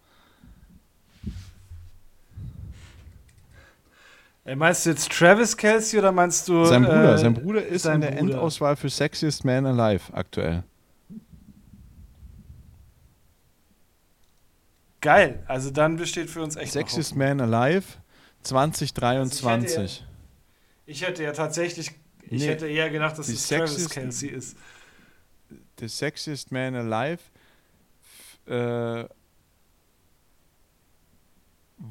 [4.44, 6.64] Äh, meinst du jetzt Travis Kelsey oder meinst du.
[6.64, 8.20] Sein Bruder, äh, sein Bruder ist sein in der Bruder.
[8.20, 10.64] Endauswahl für Sexiest Man Alive aktuell.
[15.00, 15.42] Geil.
[15.46, 16.72] Also dann besteht für uns echt.
[16.72, 17.14] Sexiest.
[17.14, 17.84] Man Alive
[18.42, 20.07] 2023.
[20.88, 21.90] Ich hätte ja tatsächlich.
[22.22, 22.46] Ich Nee.
[22.46, 24.56] hätte eher gedacht, dass es Travis Kelsey ist.
[25.78, 27.20] The Sexiest Man Alive
[28.46, 29.06] äh,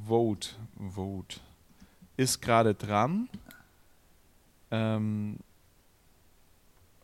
[0.07, 0.49] Vote,
[0.95, 1.39] Vote
[2.17, 3.29] ist gerade dran.
[4.71, 5.37] Ähm,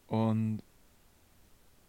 [0.07, 0.61] und,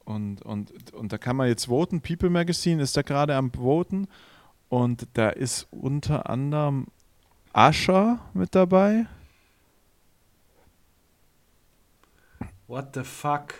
[0.05, 2.03] und, und, und da kann man jetzt voten.
[2.03, 4.07] People Magazine ist da gerade am Voten.
[4.69, 6.89] Und da ist unter anderem
[7.55, 9.07] Asher mit dabei.
[12.67, 13.55] What the fuck?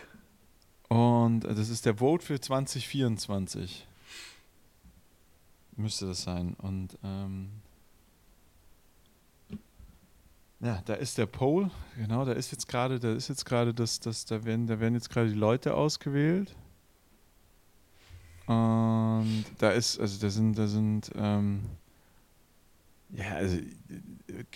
[0.89, 3.87] Und das ist der Vote für 2024.
[5.75, 6.55] Müsste das sein.
[6.57, 7.49] Und ähm,
[10.61, 11.69] ja, da ist der Poll.
[11.97, 14.95] Genau, da ist jetzt gerade, da ist jetzt gerade das, das, da werden, da werden
[14.95, 16.55] jetzt gerade die Leute ausgewählt.
[18.47, 21.63] Und da ist, also da sind, da sind, ähm,
[23.13, 23.57] ja, also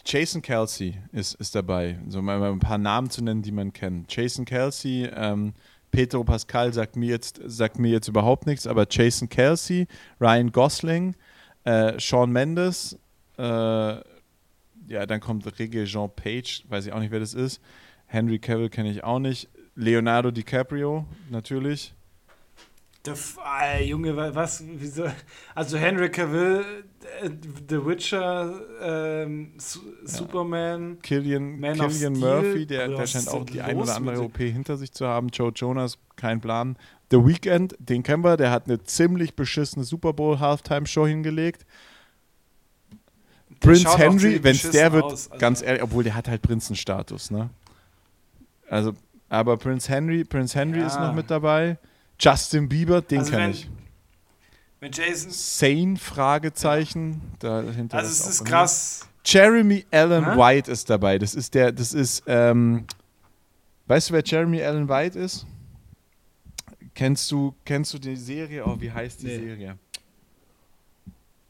[0.05, 1.99] Jason Kelsey ist, ist dabei.
[2.07, 4.13] So mal, mal ein paar Namen zu nennen, die man kennt.
[4.13, 5.53] Jason Kelsey, ähm,
[5.91, 9.87] Pedro Pascal sagt mir jetzt, sagt mir jetzt überhaupt nichts, aber Jason Kelsey,
[10.19, 11.15] Ryan Gosling,
[11.63, 12.97] äh, Sean Mendes,
[13.37, 17.61] äh, ja, dann kommt Regé Jean Page, weiß ich auch nicht, wer das ist.
[18.07, 19.49] Henry Cavill kenne ich auch nicht.
[19.75, 21.93] Leonardo DiCaprio, natürlich.
[23.05, 24.61] Der F äh, Junge, wa- was?
[24.65, 25.05] Wieso?
[25.55, 26.65] Also Henry Cavill,
[27.21, 27.29] äh,
[27.69, 30.97] The Witcher, ähm, Su Superman.
[31.01, 34.91] Killian, Man Killian Murphy, der, der scheint auch die ein oder andere OP hinter sich
[34.91, 35.29] zu haben.
[35.29, 36.77] Joe Jonas, kein Plan.
[37.09, 41.65] The Weeknd, den kennen wir, der hat eine ziemlich beschissene Super Bowl Halftime Show hingelegt.
[43.49, 46.41] Der Prince Henry, wenn es der wird, aus, also- ganz ehrlich, obwohl der hat halt
[46.41, 47.49] Prinzenstatus, ne?
[48.69, 48.93] Also,
[49.29, 50.87] aber Prince Henry, Prince Henry Ja.
[50.87, 51.77] ist noch mit dabei.
[52.19, 53.69] Justin Bieber, den Also kenne wenn- ich.
[54.81, 55.31] Mit Jason.
[55.31, 57.21] Sane, Fragezeichen.
[57.39, 59.05] Dahinter Also es ist krass.
[59.25, 60.37] Jeremy Allen Hä?
[60.37, 61.19] White ist dabei.
[61.19, 62.85] Das ist der, das ist, ähm,
[63.87, 65.45] weißt du, wer Jeremy Allen White ist?
[66.95, 68.65] Kennst du, kennst du die Serie?
[68.65, 69.37] Oh, wie heißt die Nee.
[69.37, 69.77] Serie?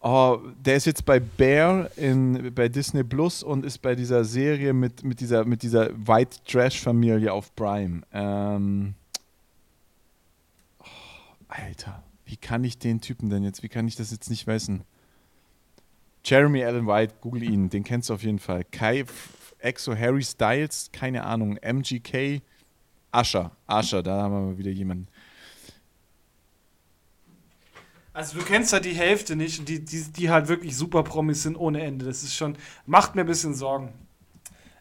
[0.01, 4.74] Oh, der ist jetzt bei Bear in, bei Disney Plus und ist bei dieser Serie
[4.74, 8.01] mit, mit dieser, mit dieser White Trash Familie auf Prime.
[8.13, 8.95] Ähm,
[11.50, 14.84] Alter, wie kann ich den Typen denn jetzt, wie kann ich das jetzt nicht wissen?
[16.24, 18.64] Jeremy Allen White, google ihn, den kennst du auf jeden Fall.
[18.72, 19.04] Kai,
[19.58, 22.41] Exo, Harry Styles, keine Ahnung, MGK,
[23.12, 25.08] Asher, Asher, da haben wir mal wieder jemanden.
[28.14, 31.56] Also du kennst halt die Hälfte nicht, die, die, die halt wirklich super Promis sind
[31.56, 32.06] ohne Ende.
[32.06, 33.93] Das ist schon, macht mir ein bisschen Sorgen.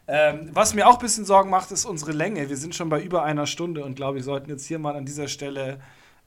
[0.07, 2.49] Ähm, was mir auch ein bisschen Sorgen macht, ist unsere Länge.
[2.49, 5.05] Wir sind schon bei über einer Stunde und glaube, wir sollten jetzt hier mal an
[5.05, 5.79] dieser Stelle.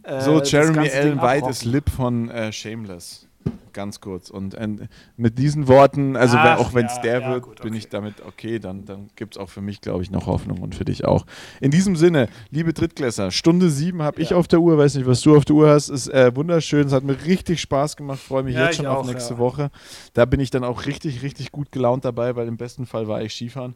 [0.05, 3.28] Äh, So, das Jeremy Allen White ist Lip von äh, Shameless.
[3.72, 4.28] Ganz kurz.
[4.28, 4.68] Und äh,
[5.16, 7.78] mit diesen Worten, also Ach, auch wenn es ja, der ja, wird, gut, bin okay.
[7.78, 8.59] ich damit okay.
[8.59, 11.24] Dann, dann gibt es auch für mich, glaube ich, noch Hoffnung und für dich auch.
[11.61, 14.36] In diesem Sinne, liebe Drittklässler, Stunde sieben habe ich Ja.
[14.36, 14.76] auf der Uhr.
[14.76, 15.88] Weiß nicht, was du auf der Uhr hast.
[15.88, 16.86] Ist äh, wunderschön.
[16.86, 18.20] Es hat mir richtig Spaß gemacht.
[18.20, 19.38] Freue mich jetzt ich schon auf auch, nächste.
[19.38, 19.70] Woche.
[20.12, 23.22] Da bin ich dann auch richtig, richtig gut gelaunt dabei, weil im besten Fall war
[23.22, 23.74] ich Skifahren.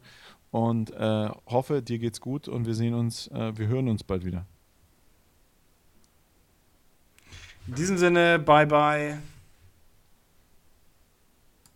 [0.51, 4.24] Und äh, hoffe, dir geht's gut und wir sehen uns, äh, wir hören uns bald
[4.24, 4.47] wieder.
[7.69, 9.19] In diesem Sinne, bye bye.